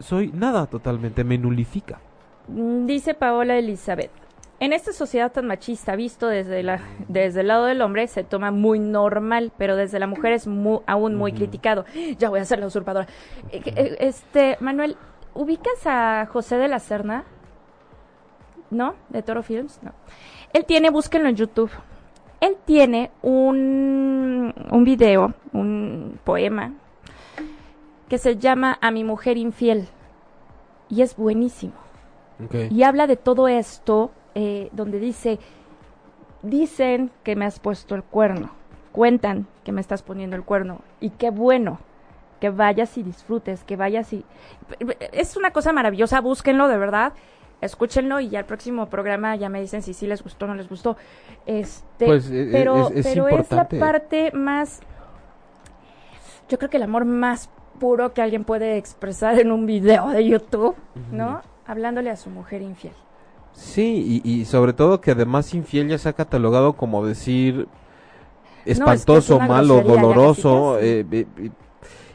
[0.00, 2.00] Soy nada totalmente, me nulifica.
[2.48, 4.10] Mm, dice Paola Elizabeth.
[4.60, 8.50] En esta sociedad tan machista, visto desde, la, desde el lado del hombre, se toma
[8.50, 10.48] muy normal, pero desde la mujer es
[10.86, 11.84] aún muy criticado.
[12.18, 13.06] Ya voy a ser la usurpadora.
[13.52, 14.96] Eh, eh, este, Manuel,
[15.34, 17.24] ¿ubicas a José de la Serna?
[18.70, 18.94] ¿No?
[19.08, 19.80] ¿De Toro Films?
[19.82, 19.92] No.
[20.52, 21.70] Él tiene, búsquenlo en YouTube.
[22.40, 26.74] Él tiene un, un video, un poema,
[28.08, 29.88] que se llama A mi mujer infiel.
[30.88, 31.74] Y es buenísimo.
[32.70, 35.40] Y habla de todo esto eh, donde dice,
[36.42, 38.50] dicen que me has puesto el cuerno,
[38.92, 41.80] cuentan que me estás poniendo el cuerno, y qué bueno
[42.40, 44.24] que vayas y disfrutes, que vayas y...
[45.10, 47.12] Es una cosa maravillosa, búsquenlo de verdad,
[47.60, 50.54] escúchenlo y ya el próximo programa ya me dicen si sí les gustó o no
[50.54, 50.96] les gustó.
[51.46, 54.80] Este, pues, eh, pero es, pero es la parte más...
[56.48, 60.26] Yo creo que el amor más puro que alguien puede expresar en un video de
[60.26, 60.74] YouTube,
[61.12, 61.42] ¿no?
[61.66, 62.94] Hablándole a su mujer infiel.
[63.52, 67.66] Sí, y, sobre todo que además infiel ya se ha catalogado como decir
[68.64, 70.78] espantoso, malo, doloroso.
[70.78, 71.26] Eh, eh,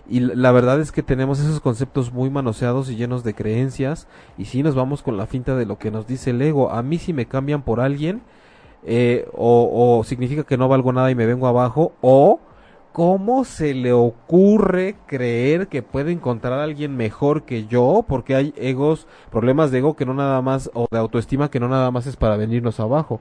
[0.09, 4.07] y la verdad es que tenemos esos conceptos muy manoseados y llenos de creencias.
[4.37, 6.71] Y si nos vamos con la finta de lo que nos dice el ego.
[6.71, 8.21] A mí si me cambian por alguien,
[8.85, 12.39] eh, o, o significa que no valgo nada y me vengo abajo, o
[12.93, 18.05] ¿Cómo se le ocurre creer que puede encontrar a alguien mejor que yo?
[18.07, 21.67] Porque hay egos, problemas de ego que no nada más, o de autoestima que no
[21.67, 23.19] nada más es para venirnos abajo.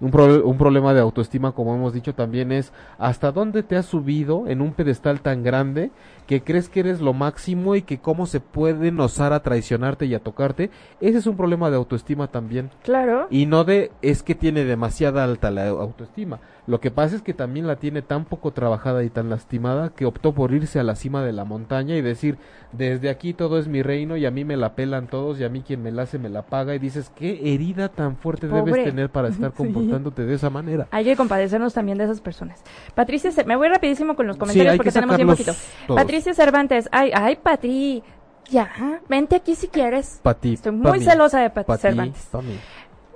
[0.00, 4.46] Un, un, problema de autoestima, como hemos dicho también, es hasta dónde te has subido
[4.46, 5.90] en un pedestal tan grande
[6.28, 10.14] que crees que eres lo máximo y que cómo se pueden osar a traicionarte y
[10.14, 10.70] a tocarte.
[11.00, 12.70] Ese es un problema de autoestima también.
[12.82, 13.28] Claro.
[13.30, 16.38] Y no de es que tiene demasiada alta la autoestima.
[16.66, 20.04] Lo que pasa es que también la tiene tan poco trabajada y tan lastimada que
[20.04, 22.36] optó por irse a la cima de la montaña y decir,
[22.72, 25.48] desde aquí todo es mi reino y a mí me la pelan todos y a
[25.48, 28.84] mí quien me la hace me la paga y dices, qué herida tan fuerte debes
[28.84, 30.88] tener para estar comportándote de esa manera.
[30.90, 32.62] Hay que compadecernos también de esas personas.
[32.94, 35.54] Patricia, me voy rapidísimo con los comentarios porque tenemos bien poquito.
[35.86, 38.02] Patricia Cervantes, ay, ay, Patri,
[38.50, 40.20] ya, vente aquí si quieres.
[40.22, 42.28] Pati, Estoy muy celosa de Patri Cervantes.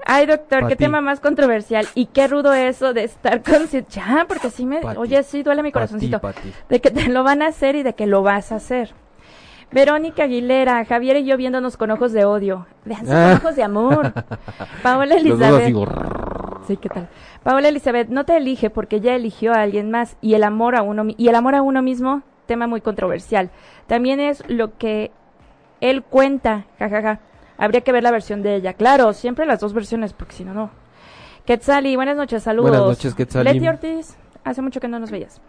[0.04, 1.86] Ay, doctor, qué tema más controversial.
[1.94, 3.68] Y qué rudo eso de estar con...
[3.88, 4.80] Ya, porque sí me...
[4.96, 6.20] Oye, sí duele mi corazoncito.
[6.68, 8.94] De que te lo van a hacer y de que lo vas a hacer.
[9.70, 12.66] Verónica Aguilera, Javier y yo viéndonos con ojos de odio.
[12.84, 13.38] Vean con ah.
[13.40, 14.12] ojos de amor.
[14.82, 15.74] Paola Elizabeth.
[16.66, 17.08] Sí, ¿qué tal?
[17.42, 20.82] Paola Elizabeth, no te elige porque ya eligió a alguien más y el amor a
[20.82, 23.50] uno y el amor a uno mismo, tema muy controversial.
[23.86, 25.10] También es lo que
[25.80, 27.20] él cuenta, jajaja.
[27.58, 28.72] Habría que ver la versión de ella.
[28.74, 30.70] Claro, siempre las dos versiones, porque si no, no.
[31.44, 32.70] Quetzali, buenas noches, saludos.
[32.70, 33.52] Buenas noches, Quetzali.
[33.52, 35.40] Leti Ortiz, hace mucho que no nos veías.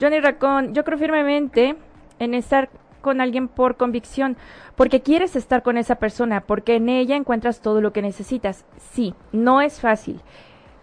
[0.00, 1.76] Johnny Racón, yo creo firmemente
[2.18, 2.70] en estar
[3.00, 4.36] con alguien por convicción,
[4.76, 8.64] porque quieres estar con esa persona, porque en ella encuentras todo lo que necesitas.
[8.92, 10.20] Sí, no es fácil.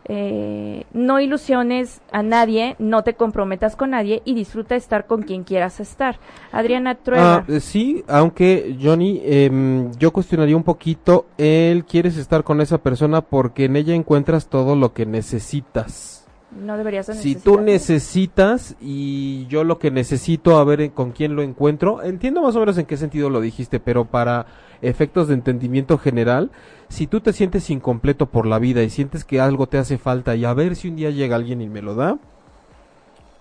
[0.09, 5.43] Eh, no ilusiones a nadie, no te comprometas con nadie y disfruta estar con quien
[5.43, 6.17] quieras estar.
[6.53, 7.45] Adriana Trueba.
[7.47, 13.21] Ah, sí, aunque Johnny, em, yo cuestionaría un poquito, él quieres estar con esa persona
[13.21, 16.25] porque en ella encuentras todo lo que necesitas.
[16.51, 21.41] No deberías Si tú necesitas y yo lo que necesito, a ver con quién lo
[21.41, 24.45] encuentro, entiendo más o menos en qué sentido lo dijiste, pero para
[24.81, 26.51] efectos de entendimiento general,
[26.89, 30.35] si tú te sientes incompleto por la vida y sientes que algo te hace falta
[30.35, 32.17] y a ver si un día llega alguien y me lo da,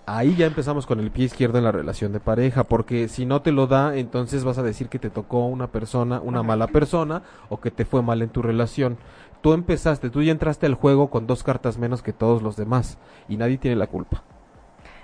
[0.05, 3.41] ahí ya empezamos con el pie izquierdo en la relación de pareja, porque si no
[3.41, 7.23] te lo da, entonces vas a decir que te tocó una persona, una mala persona,
[7.49, 8.97] o que te fue mal en tu relación
[9.41, 12.97] tú empezaste, tú ya entraste al juego con dos cartas menos que todos los demás
[13.27, 14.23] y nadie tiene la culpa.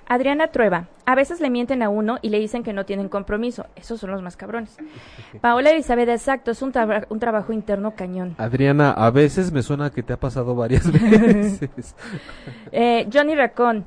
[0.07, 3.65] Adriana Trueba, a veces le mienten a uno y le dicen que no tienen compromiso.
[3.75, 4.77] Esos son los más cabrones.
[5.41, 6.73] Paola Elizabeth, exacto, es un,
[7.09, 8.35] un trabajo interno cañón.
[8.37, 11.95] Adriana, a veces me suena que te ha pasado varias veces.
[12.71, 13.85] eh, Johnny Racón,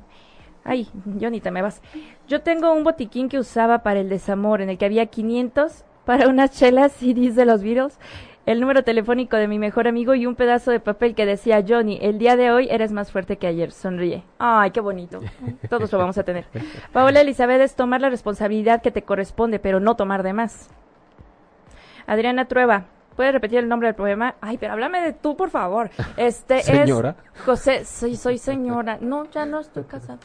[0.63, 0.87] ay,
[1.19, 1.81] Johnny, te me vas.
[2.27, 6.29] Yo tengo un botiquín que usaba para el desamor, en el que había 500 para
[6.29, 7.99] unas chelas CDs de los Beatles
[8.47, 11.99] el número telefónico de mi mejor amigo y un pedazo de papel que decía Johnny,
[12.01, 13.73] el día de hoy eres más fuerte que ayer.
[13.73, 14.23] Sonríe.
[14.39, 15.19] Ay, qué bonito.
[15.69, 16.45] Todos lo vamos a tener.
[16.93, 20.69] Paola Elizabeth es tomar la responsabilidad que te corresponde, pero no tomar de más.
[22.07, 22.85] Adriana Trueba,
[23.17, 24.35] ¿Puedes repetir el nombre del poema?
[24.41, 25.89] Ay, pero háblame de tú, por favor.
[26.17, 27.15] Este señora.
[27.35, 28.99] es José, soy, soy señora.
[29.01, 30.19] No, ya no estoy casada.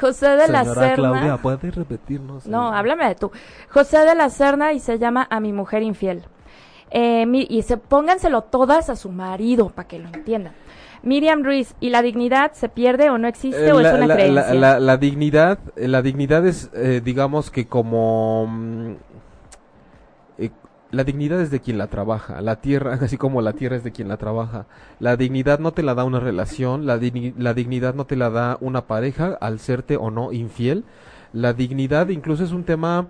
[0.00, 0.94] José de la Serna.
[0.94, 2.48] Claudia, ¿puedes repetirnos?
[2.48, 3.30] No, háblame de tú.
[3.70, 6.24] José de la Serna y se llama A mi mujer infiel.
[6.94, 10.52] Eh, y se pónganselo todas a su marido para que lo entiendan.
[11.02, 14.78] Miriam Ruiz, ¿y la dignidad se pierde o no existe o es una creencia?
[14.78, 18.92] La, dignidad, eh, la dignidad es, eh, digamos que como mm,
[20.92, 23.92] la dignidad es de quien la trabaja, la tierra, así como la tierra es de
[23.92, 24.66] quien la trabaja.
[25.00, 27.00] La dignidad no te la da una relación, la,
[27.38, 30.84] la dignidad no te la da una pareja al serte o no infiel.
[31.32, 33.08] La dignidad incluso es un tema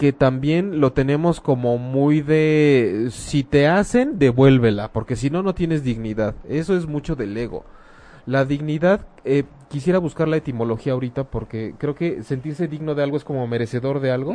[0.00, 5.54] que también lo tenemos como muy de si te hacen, devuélvela, porque si no, no
[5.54, 6.34] tienes dignidad.
[6.48, 7.66] Eso es mucho del ego.
[8.24, 13.18] La dignidad, eh, quisiera buscar la etimología ahorita porque creo que sentirse digno de algo
[13.18, 14.34] es como merecedor de algo.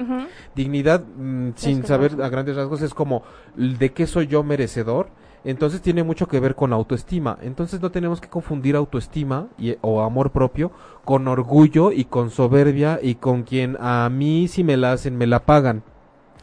[0.53, 3.23] Dignidad, mm, sin saber a grandes rasgos, es como
[3.55, 5.07] de qué soy yo merecedor
[5.45, 7.37] entonces tiene mucho que ver con autoestima.
[7.41, 10.71] Entonces no tenemos que confundir autoestima y, o amor propio
[11.05, 15.27] con orgullo y con soberbia y con quien a mí si me la hacen me
[15.27, 15.83] la pagan.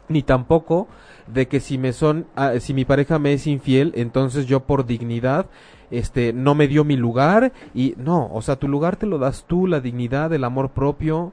[0.08, 0.86] Ni tampoco
[1.26, 4.86] de que si me son ah, si mi pareja me es infiel, entonces yo por
[4.86, 5.46] dignidad
[5.90, 9.44] este no me dio mi lugar y no, o sea, tu lugar te lo das
[9.46, 11.32] tú, la dignidad, el amor propio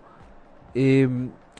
[0.74, 1.07] eh,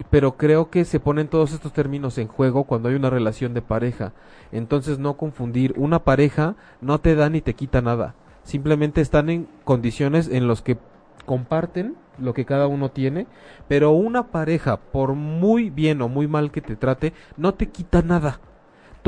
[0.10, 3.62] pero creo que se ponen todos estos términos en juego cuando hay una relación de
[3.62, 4.14] pareja.
[4.52, 8.16] Entonces no confundir, una pareja no te da ni te quita nada.
[8.44, 10.78] Simplemente están en condiciones en las que
[11.26, 13.28] comparten lo que cada uno tiene,
[13.68, 18.02] pero una pareja, por muy bien o muy mal que te trate, no te quita
[18.02, 18.40] nada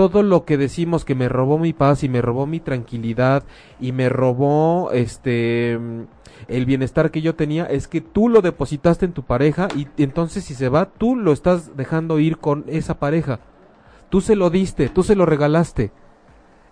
[0.10, 3.44] todo lo que decimos que me robó mi paz y me robó mi tranquilidad
[3.80, 5.80] y me robó este
[6.48, 10.44] el bienestar que yo tenía es que tú lo depositaste en tu pareja y entonces
[10.44, 13.40] si se va tú lo estás dejando ir con esa pareja.
[14.10, 15.92] Tú se lo diste, tú se lo regalaste.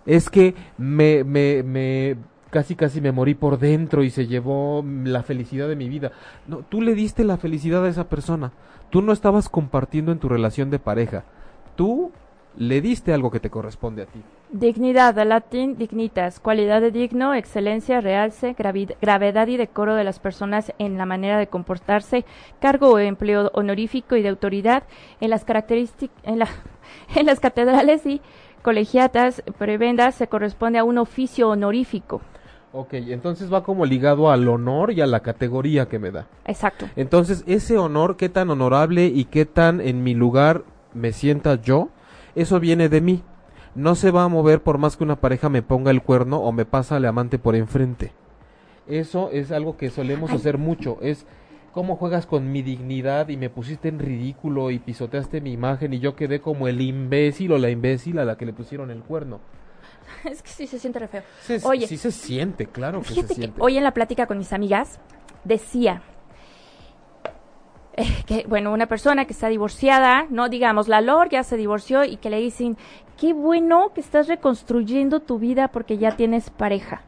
[0.06, 2.16] Es que me me me
[2.50, 6.10] casi casi me morí por dentro y se llevó la felicidad de mi vida.
[6.48, 8.52] No, tú le diste la felicidad a esa persona.
[8.90, 11.24] Tú no estabas compartiendo en tu relación de pareja.
[11.76, 12.10] Tú
[12.56, 14.22] le diste algo que te corresponde a ti.
[14.50, 20.98] Dignidad, latín dignitas, cualidad de digno, excelencia, realce, gravedad y decoro de las personas en
[20.98, 22.24] la manera de comportarse,
[22.60, 24.82] cargo o empleo honorífico y de autoridad
[25.20, 26.48] en las características, en, la,
[27.14, 28.20] en las catedrales y
[28.62, 32.20] colegiatas prebendas se corresponde a un oficio honorífico.
[32.72, 36.26] Ok, entonces va como ligado al honor y a la categoría que me da.
[36.44, 36.88] Exacto.
[36.94, 40.62] Entonces, ese honor, qué tan honorable y qué tan en mi lugar
[40.94, 41.88] me sienta yo,
[42.34, 43.22] eso viene de mí.
[43.74, 46.52] No se va a mover por más que una pareja me ponga el cuerno o
[46.52, 48.12] me pasa al amante por enfrente.
[48.88, 50.98] Eso es algo que solemos hacer mucho.
[51.00, 51.24] Es
[51.72, 56.00] cómo juegas con mi dignidad y me pusiste en ridículo y pisoteaste mi imagen y
[56.00, 59.40] yo quedé como el imbécil o la imbécil a la que le pusieron el cuerno.
[60.24, 61.22] Es que sí se siente re feo.
[61.62, 63.60] Oye, sí se siente, claro que se siente.
[63.60, 64.98] hoy en la plática con mis amigas
[65.44, 66.02] decía,
[68.00, 72.04] eh, que, bueno, una persona que está divorciada, no digamos, la Lor ya se divorció
[72.04, 72.76] y que le dicen,
[73.18, 77.02] qué bueno que estás reconstruyendo tu vida porque ya tienes pareja.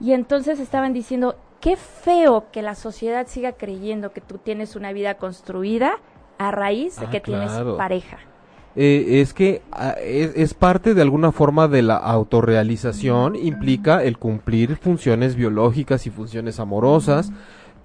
[0.00, 4.92] Y entonces estaban diciendo, qué feo que la sociedad siga creyendo que tú tienes una
[4.92, 5.98] vida construida
[6.38, 8.18] a raíz de Ah, que tienes pareja.
[8.74, 14.18] Eh, es que ah, es, es parte de alguna forma de la autorrealización, implica el
[14.18, 17.32] cumplir funciones biológicas y funciones amorosas,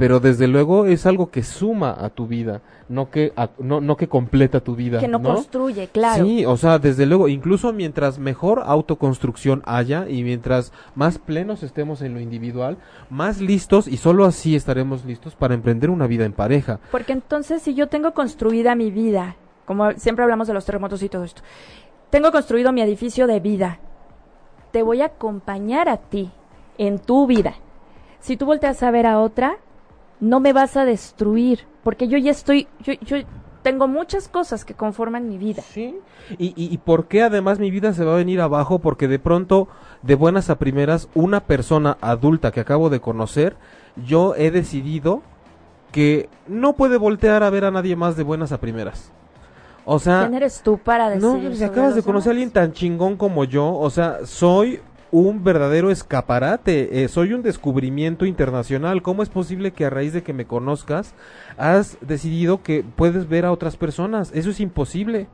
[0.01, 3.97] pero desde luego es algo que suma a tu vida, no que, a- no, no
[3.97, 4.99] que completa tu vida.
[4.99, 5.35] Que no, ¿no?
[5.35, 6.25] construye, claro.
[6.25, 12.01] Sí, o sea, desde luego, incluso mientras mejor autoconstrucción haya y mientras más plenos estemos
[12.01, 12.79] en lo individual,
[13.11, 16.79] más listos y solo así estaremos listos para emprender una vida en pareja.
[16.89, 19.35] Porque entonces si yo tengo construida mi vida,
[19.67, 21.43] como siempre hablamos de los terremotos y todo esto,
[22.09, 23.77] tengo construido mi edificio de vida,
[24.71, 26.31] te voy a acompañar a ti
[26.79, 27.53] en tu vida.
[28.19, 29.57] Si tú volteas a ver a otra,
[30.21, 33.17] no me vas a destruir, porque yo ya estoy, yo, yo
[33.63, 35.61] tengo muchas cosas que conforman mi vida.
[35.61, 35.97] Sí.
[36.37, 38.79] Y, y, y por qué además mi vida se va a venir abajo?
[38.79, 39.67] Porque de pronto,
[40.01, 43.57] de buenas a primeras, una persona adulta que acabo de conocer,
[44.05, 45.21] yo he decidido
[45.91, 49.11] que no puede voltear a ver a nadie más de buenas a primeras.
[49.83, 52.51] O sea, ¿Quién eres tú para decir no, si sobre acabas de conocer a alguien
[52.51, 54.79] tan chingón como yo, o sea, soy
[55.11, 59.01] un verdadero escaparate, eh, soy un descubrimiento internacional.
[59.01, 61.13] ¿Cómo es posible que a raíz de que me conozcas
[61.57, 64.31] has decidido que puedes ver a otras personas?
[64.33, 65.27] Eso es imposible.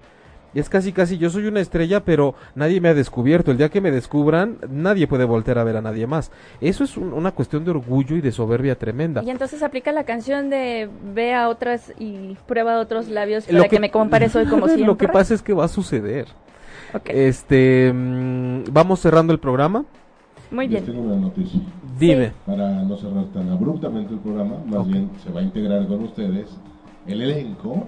[0.55, 3.51] Es casi casi yo soy una estrella, pero nadie me ha descubierto.
[3.51, 6.31] El día que me descubran, nadie puede voltear a ver a nadie más.
[6.61, 9.21] Eso es un- una cuestión de orgullo y de soberbia tremenda.
[9.23, 13.69] Y entonces aplica la canción de ve a otras y prueba otros labios Lo para
[13.69, 14.85] que, me compares hoy como siempre.
[14.87, 16.25] Lo que pasa es que va a suceder.
[17.05, 19.85] Este, mm, vamos cerrando el programa.
[20.51, 20.95] Muy Les bien.
[20.95, 21.59] tengo una noticia.
[21.99, 22.31] Dime.
[22.45, 26.57] Para no cerrar tan abruptamente el programa, más bien se va a integrar con ustedes
[27.05, 27.85] el elenco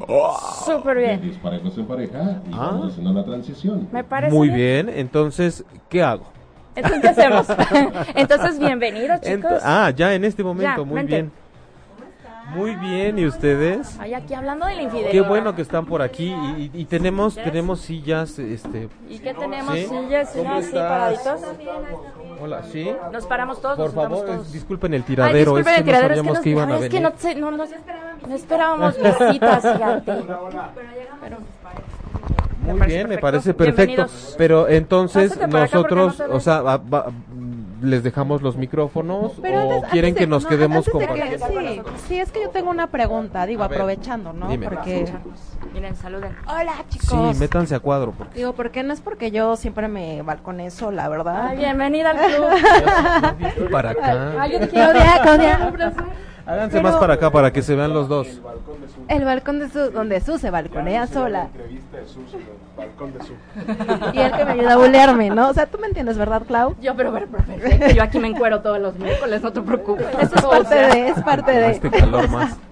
[0.65, 1.21] Súper de bien.
[1.21, 2.69] Disparejos en Pareja y Ah.
[2.71, 3.87] vamos haciendo una transición.
[3.91, 6.23] Me parece Muy bien, entonces, ¿qué hago?
[6.75, 7.47] Entonces, ¿qué hacemos?
[8.15, 9.61] Entonces, bienvenidos, Ent- chicos.
[9.63, 11.31] ah, ya en este momento, Ya, muy bien.
[12.55, 13.95] Muy bien, ¿y ustedes?
[13.99, 15.11] Ay, aquí hablando de la infidelidad.
[15.11, 19.33] Qué bueno que están por aquí y, y- y tenemos tenemos sillas, este, ¿Y qué
[19.33, 19.75] tenemos?
[19.75, 19.85] ¿Sí?
[19.87, 21.41] Sillas, ¿Cómo así paraditos.
[22.41, 22.89] hola, ¿sí?
[23.11, 24.51] Nos paramos todos, Por nos favor, todos.
[24.51, 26.71] disculpen el Ay, tiradero, disculpen es el que no tiradero, es que, nos- que iban
[26.71, 27.11] a ay, es que venir.
[27.11, 27.65] no, sé, no, no,
[28.27, 30.11] no esperábamos visitas, fíjate.
[31.21, 31.37] Pero,
[32.77, 34.05] Muy bien, me parece perfecto.
[34.37, 37.07] Pero entonces nosotros, no te o sea, va- va-
[37.81, 40.91] les dejamos los micrófonos Pero o antes- quieren antes que de- nos no, quedemos de
[40.91, 44.47] que- sí, sí, es que yo tengo una pregunta, digo, ver, aprovechando, ¿no?
[44.49, 44.67] dime.
[44.69, 45.05] Porque
[45.73, 46.35] Miren, saluden.
[46.47, 47.37] Hola, Sí, chicos.
[47.37, 51.47] métanse a cuadro porque Digo, porque no es porque yo siempre me balconé sola, ¿verdad?
[51.49, 53.69] Ay, bienvenida al club.
[53.71, 54.33] para acá.
[54.41, 55.71] Ay, yo te Claudia, Claudia.
[56.49, 58.27] Háganse pero- más para acá para que se vean los dos.
[59.07, 61.47] El balcón de su, donde Su se balconea sola.
[64.13, 65.49] Y él que me ayuda a bulearme, ¿no?
[65.49, 66.75] O sea, tú me entiendes, ¿verdad, Clau?
[66.81, 67.89] Yo, pero, pero, perfecto.
[67.95, 70.07] Yo aquí me encuero todos los miércoles, no te preocupes.
[70.19, 71.71] Eso es parte de, es parte de.
[71.71, 72.55] Este calor más.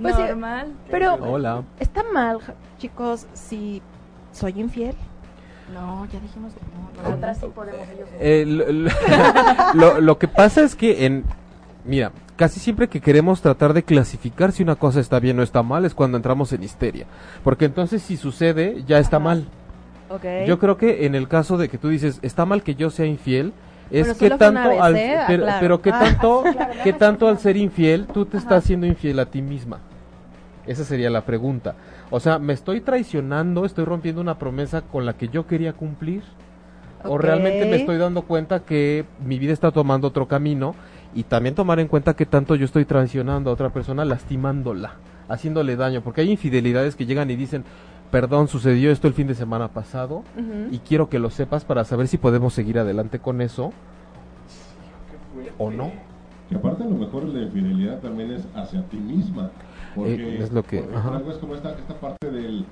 [0.00, 0.74] Pues sí, Normal.
[0.92, 1.62] Pero Hola.
[1.80, 2.38] está mal,
[2.78, 3.82] chicos, si
[4.30, 4.94] soy infiel.
[5.74, 7.02] No, ya dijimos que no.
[7.02, 8.16] Nosotras sí podemos, ellos no.
[8.20, 8.90] Eh, lo, lo-
[9.94, 11.24] lo- lo que pasa es que en
[11.88, 15.62] mira, casi siempre que queremos tratar de clasificar si una cosa está bien o está
[15.62, 17.06] mal es cuando entramos en histeria,
[17.42, 19.46] porque entonces si sucede ya está mal.
[20.10, 20.24] Ok.
[20.46, 23.06] Yo creo que en el caso de que tú dices, está mal que yo sea
[23.06, 23.52] infiel,
[23.90, 25.16] es Pero que tanto vez, al, ¿eh?
[25.26, 25.60] pero, Aclaro.
[25.60, 25.98] pero que Ah.
[25.98, 26.44] tanto
[26.84, 29.80] que tanto al ser infiel tú te estás haciendo infiel a ti misma.
[30.66, 31.74] Esa sería la pregunta.
[32.10, 36.22] O sea, me estoy traicionando, estoy rompiendo una promesa con la que yo quería cumplir
[37.04, 40.74] o realmente me estoy dando cuenta que mi vida está tomando otro camino
[41.14, 44.94] y también tomar en cuenta que tanto yo estoy traicionando a otra persona lastimándola,
[45.28, 47.64] haciéndole daño, porque hay infidelidades que llegan y dicen,
[48.10, 50.22] "Perdón, sucedió esto el fin de semana pasado."
[50.70, 53.72] Y quiero que lo sepas para saber si podemos seguir adelante con eso
[55.58, 55.90] o no.
[56.48, 59.50] Que aparte a lo mejor la infidelidad también es hacia ti misma.
[59.94, 62.64] Porque, Eh, es lo que- porque algo es como esta, esta parte del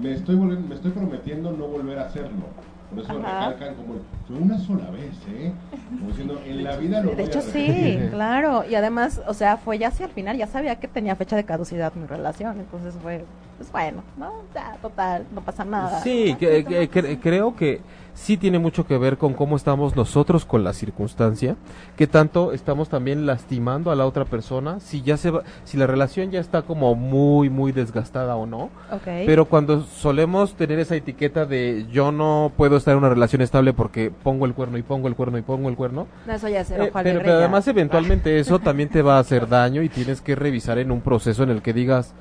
[0.00, 2.46] me estoy volviendo, me estoy prometiendo no volver a hacerlo.
[2.94, 3.48] Por eso Ajá.
[3.50, 3.94] recalcan como
[4.26, 5.52] fue una sola vez, ¿eh?
[5.98, 8.64] Como diciendo, en la vida lo De voy hecho, a sí, claro.
[8.68, 11.44] Y además, o sea, fue ya hacia el final, ya sabía que tenía fecha de
[11.44, 12.58] caducidad mi relación.
[12.60, 13.24] Entonces fue,
[13.56, 14.32] pues bueno, ¿no?
[14.54, 16.00] Ya, total, no pasa nada.
[16.00, 17.80] Sí, que- creo que
[18.14, 21.56] sí tiene mucho que ver con cómo estamos nosotros con la circunstancia,
[21.96, 25.88] que tanto estamos también lastimando a la otra persona, si ya se va, si la
[25.88, 28.70] relación ya está como muy muy desgastada o no.
[28.92, 29.02] Ok.
[29.26, 33.72] Pero cuando solemos tener esa etiqueta de yo no puedo estar en una relación estable
[33.72, 36.60] porque pongo el cuerno y pongo el cuerno y pongo el cuerno, No, eso ya
[36.60, 40.20] es Eh, pero, pero además eventualmente eso también te va a hacer daño y tienes
[40.20, 42.14] que revisar en un proceso en el que digas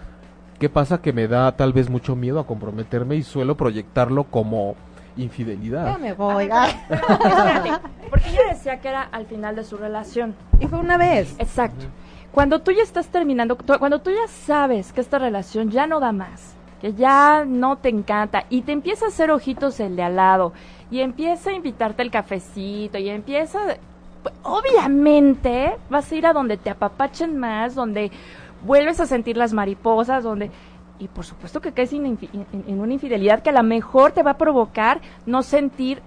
[0.64, 4.78] qué pasa que me da tal vez mucho miedo a comprometerme y suelo proyectarlo como
[5.18, 5.88] infidelidad.
[5.88, 6.47] Ya me voy.
[6.49, 6.70] Ah.
[6.89, 7.72] Espérate,
[8.09, 10.34] porque ella decía que era al final de su relación.
[10.61, 11.36] Y fue una vez.
[11.38, 11.84] Exacto.
[12.32, 16.14] cuando tú ya estás terminando, cuando tú ya sabes que esta relación ya no da
[16.14, 20.16] más, que ya no te encanta y te empieza a hacer ojitos el de al
[20.16, 20.53] lado
[20.89, 23.59] y empieza a invitarte el cafecito y empieza,
[24.24, 28.11] pues, obviamente vas a ir a donde te apapachen más, donde
[28.64, 30.51] vuelves a sentir las mariposas, donde
[30.99, 32.18] y por supuesto que caes en,
[32.80, 36.01] una infidelidad que a lo mejor te va a provocar no sentir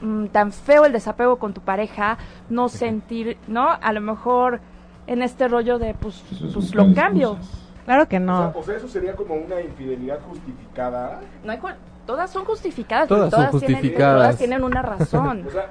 [0.00, 2.16] mm, tan feo el desapego con tu pareja,
[2.48, 3.68] no sentir, ¿no?
[3.70, 4.60] A lo mejor
[5.06, 6.22] en este rollo de, pues,
[6.54, 7.36] pues lo cambio.
[7.84, 8.52] Claro que O, no.
[8.52, 11.20] sea, o sea, eso sería como una infidelidad justificada.
[11.44, 11.68] No hay cu-
[12.06, 14.16] todas son justificadas, Todas pero son todas, tienen, justificadas.
[14.22, 15.44] todas tienen una razón.
[15.48, 15.66] O sea,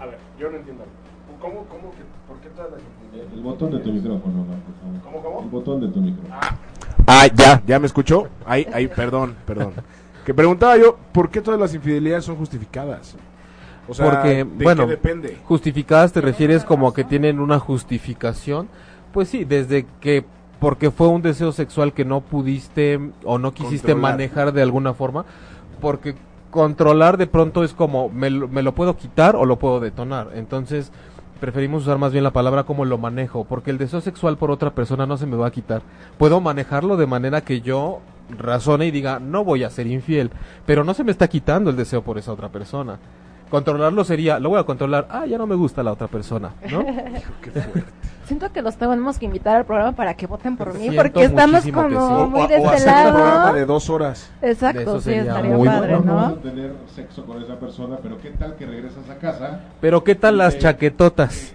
[0.00, 0.84] a ver, yo no entiendo.
[1.40, 2.80] ¿Cómo, cómo que, por qué todas las?
[3.34, 5.00] El botón de tu micrófono, Omar, por favor.
[5.02, 5.42] ¿Cómo, cómo?
[5.42, 6.36] El botón de tu micrófono.
[7.06, 8.28] Ah, ya, ya me escuchó.
[8.46, 9.72] Ahí, ahí, perdón, perdón.
[10.24, 13.16] Que preguntaba yo, ¿por qué todas las infidelidades son justificadas?
[13.88, 15.38] O sea, Porque, ¿de bueno, qué depende?
[15.44, 18.68] Justificadas te refieres como que tienen una justificación.
[19.10, 20.26] Pues sí, desde que
[20.60, 24.12] porque fue un deseo sexual que no pudiste o no quisiste Controlar.
[24.12, 25.24] manejar de alguna forma,
[25.80, 26.14] porque
[26.50, 30.32] controlar de pronto es como me lo, me lo puedo quitar o lo puedo detonar.
[30.34, 30.92] Entonces,
[31.40, 34.74] preferimos usar más bien la palabra como lo manejo, porque el deseo sexual por otra
[34.74, 35.82] persona no se me va a quitar.
[36.18, 38.00] Puedo manejarlo de manera que yo
[38.36, 40.30] razone y diga, no voy a ser infiel,
[40.66, 42.98] pero no se me está quitando el deseo por esa otra persona.
[43.50, 46.84] Controlarlo sería, lo voy a controlar, ah, ya no me gusta la otra persona, ¿no?
[47.42, 47.84] Qué fuerte.
[48.28, 51.24] Siento que los tenemos que invitar al programa para que voten por mí, Siento porque
[51.24, 52.30] estamos como sí.
[52.30, 53.54] muy o, de o este hacer un programa lado.
[53.54, 54.30] de dos horas.
[54.42, 56.14] Exacto, eso sí, estaría muy padre, bueno.
[56.14, 56.36] Vamos ¿no?
[56.36, 59.60] a tener sexo con esa persona, pero ¿qué tal que regresas a casa?
[59.80, 61.54] Pero ¿qué tal las chaquetotas?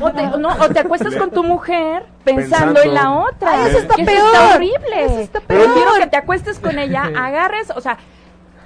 [0.00, 2.74] O te, no, o te acuestas con tu mujer Pensando.
[2.74, 3.64] pensando, en la otra.
[3.64, 4.08] Ay, eso está peor.
[4.08, 5.04] está horrible.
[5.04, 6.00] Eso está peor.
[6.00, 7.98] que te acuestes con ella, agarres, o sea,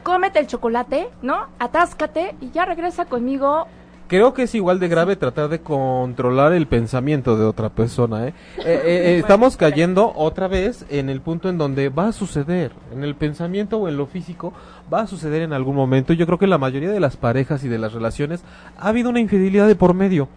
[0.03, 1.47] cómete el chocolate, ¿no?
[1.59, 3.67] Atáscate y ya regresa conmigo.
[4.09, 8.27] Creo que es igual de grave tratar de controlar el pensamiento de otra persona.
[8.27, 8.33] ¿eh?
[8.57, 12.73] Eh, eh, eh, estamos cayendo otra vez en el punto en donde va a suceder,
[12.91, 14.55] en el pensamiento o en lo físico,
[14.93, 16.15] va a suceder en algún momento.
[16.15, 18.43] Yo creo que en la mayoría de las parejas y de las relaciones
[18.79, 20.29] ha habido una infidelidad de por medio.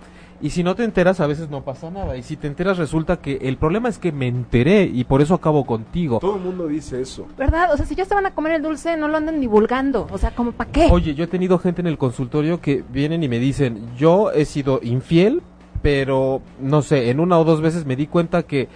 [0.41, 2.17] Y si no te enteras, a veces no pasa nada.
[2.17, 5.35] Y si te enteras, resulta que el problema es que me enteré y por eso
[5.35, 6.19] acabo contigo.
[6.19, 7.27] Todo el mundo dice eso.
[7.37, 7.71] ¿Verdad?
[7.73, 10.07] O sea, si ya se van a comer el dulce, no lo anden divulgando.
[10.11, 10.87] O sea, ¿como para qué?
[10.89, 14.45] Oye, yo he tenido gente en el consultorio que vienen y me dicen, yo he
[14.45, 15.43] sido infiel,
[15.83, 18.67] pero no sé, en una o dos veces me di cuenta que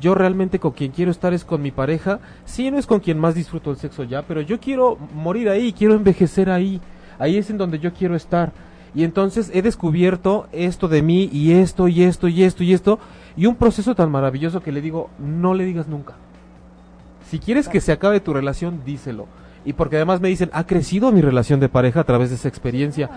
[0.00, 2.20] yo realmente con quien quiero estar es con mi pareja.
[2.44, 5.72] Sí, no es con quien más disfruto el sexo ya, pero yo quiero morir ahí,
[5.72, 6.80] quiero envejecer ahí.
[7.18, 8.52] Ahí es en donde yo quiero estar.
[8.94, 12.98] Y entonces he descubierto esto de mí y esto y esto y esto y esto
[13.36, 16.14] y un proceso tan maravilloso que le digo, no le digas nunca.
[17.28, 19.26] Si quieres que se acabe tu relación, díselo.
[19.64, 22.48] Y porque además me dicen, ha crecido mi relación de pareja a través de esa
[22.48, 23.10] experiencia.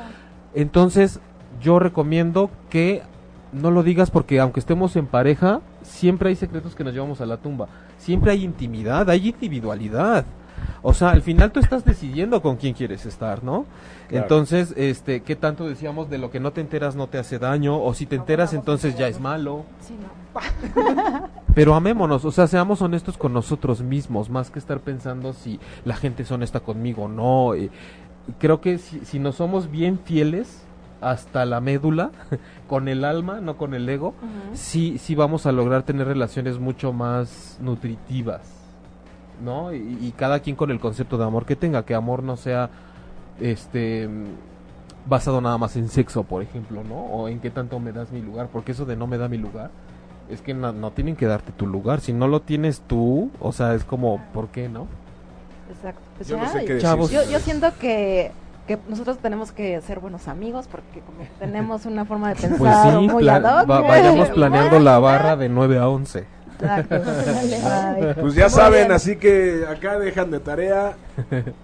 [0.56, 1.20] Entonces,
[1.62, 3.04] yo recomiendo que
[3.52, 7.26] no lo digas porque aunque estemos en pareja, siempre hay secretos que nos llevamos a
[7.26, 7.68] la tumba.
[7.98, 10.26] Siempre hay intimidad, hay individualidad.
[10.82, 13.66] O sea, al final tú estás decidiendo con quién quieres estar, ¿no?
[14.08, 14.24] Claro.
[14.24, 17.82] Entonces, este, ¿qué tanto decíamos de lo que no te enteras no te hace daño?
[17.82, 19.66] O si te enteras entonces ya es malo.
[19.82, 20.40] Sí, no.
[21.56, 25.96] Pero amémonos, o sea, seamos honestos con nosotros mismos, más que estar pensando si la
[25.96, 27.56] gente es honesta conmigo o no.
[27.56, 27.70] eh,
[28.40, 30.64] creo que si, si nos somos bien fieles
[31.02, 32.12] hasta la médula,
[32.68, 34.14] con el alma, no con el ego,
[34.54, 38.42] sí, sí vamos a lograr tener relaciones mucho más nutritivas,
[39.44, 39.74] ¿no?
[39.74, 42.70] Y, y cada quien con el concepto de amor que tenga, que amor no sea,
[43.40, 44.10] este,
[45.06, 46.96] basado nada más en sexo, por ejemplo, ¿no?
[46.96, 49.38] O en qué tanto me das mi lugar, porque eso de no me da mi
[49.38, 49.70] lugar,
[50.30, 53.52] es que no, no tienen que darte tu lugar, si no lo tienes tú, o
[53.52, 54.88] sea, es como, ¿por qué no?
[55.70, 56.02] Exacto.
[56.18, 56.82] Pues Yo no ya, sé qué decir.
[56.90, 57.12] Chavos.
[57.12, 58.32] Yo, yo siento que,
[58.68, 62.76] que nosotros tenemos que ser buenos amigos porque como tenemos una forma de pensar Pues
[63.00, 63.70] sí, muy ad hoc.
[63.70, 66.26] va- vayamos planeando la barra de 9 a 11.
[66.60, 66.96] Exacto.
[68.22, 70.96] Pues ya saben, así que acá dejan de tarea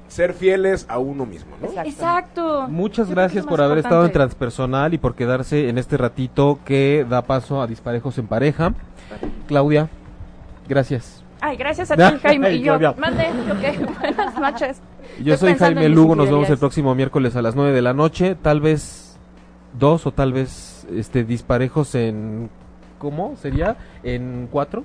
[0.07, 1.67] ser fieles a uno mismo, ¿no?
[1.67, 1.89] Exacto.
[1.89, 2.67] Exacto.
[2.69, 4.11] Muchas Yo gracias por haber estado en.
[4.11, 8.73] Transpersonal y por quedarse en este ratito que da paso a Disparejos en Pareja.
[9.47, 9.89] Claudia,
[10.67, 11.23] gracias.
[11.41, 12.47] Ay, gracias a ti, Jaime.
[12.47, 12.95] Ay, Y yo, Claudia.
[12.97, 14.81] mande, ok, buenas noches.
[15.21, 17.93] Yo Estoy soy Jaime Lugo, nos vemos el próximo miércoles a las 9 de la
[17.93, 19.17] noche, tal vez
[19.77, 22.49] dos o tal vez este disparejos en
[23.03, 23.75] ¿cómo sería?
[24.01, 24.83] ¿En cuatro?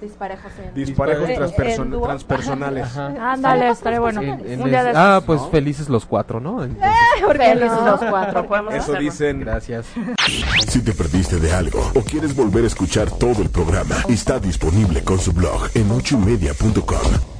[0.00, 2.06] Disparejos en- Disparejos Eh, transperson- en dúo.
[2.06, 2.84] transpersonales.
[2.86, 3.32] Ajá.
[3.32, 4.20] Ándale, estaré bueno.
[4.22, 5.48] En- en es- de ah, pues ¿no?
[5.48, 6.62] felices los cuatro, ¿no?
[6.62, 6.90] Entonces,
[7.26, 7.86] ¿Por qué Felices no?
[7.86, 9.40] los cuatro, Eso dicen.
[9.40, 9.86] gracias.
[10.68, 15.02] Si te perdiste de algo o quieres volver a escuchar todo el programa, está disponible
[15.02, 17.39] con su blog en ochoymedia.com.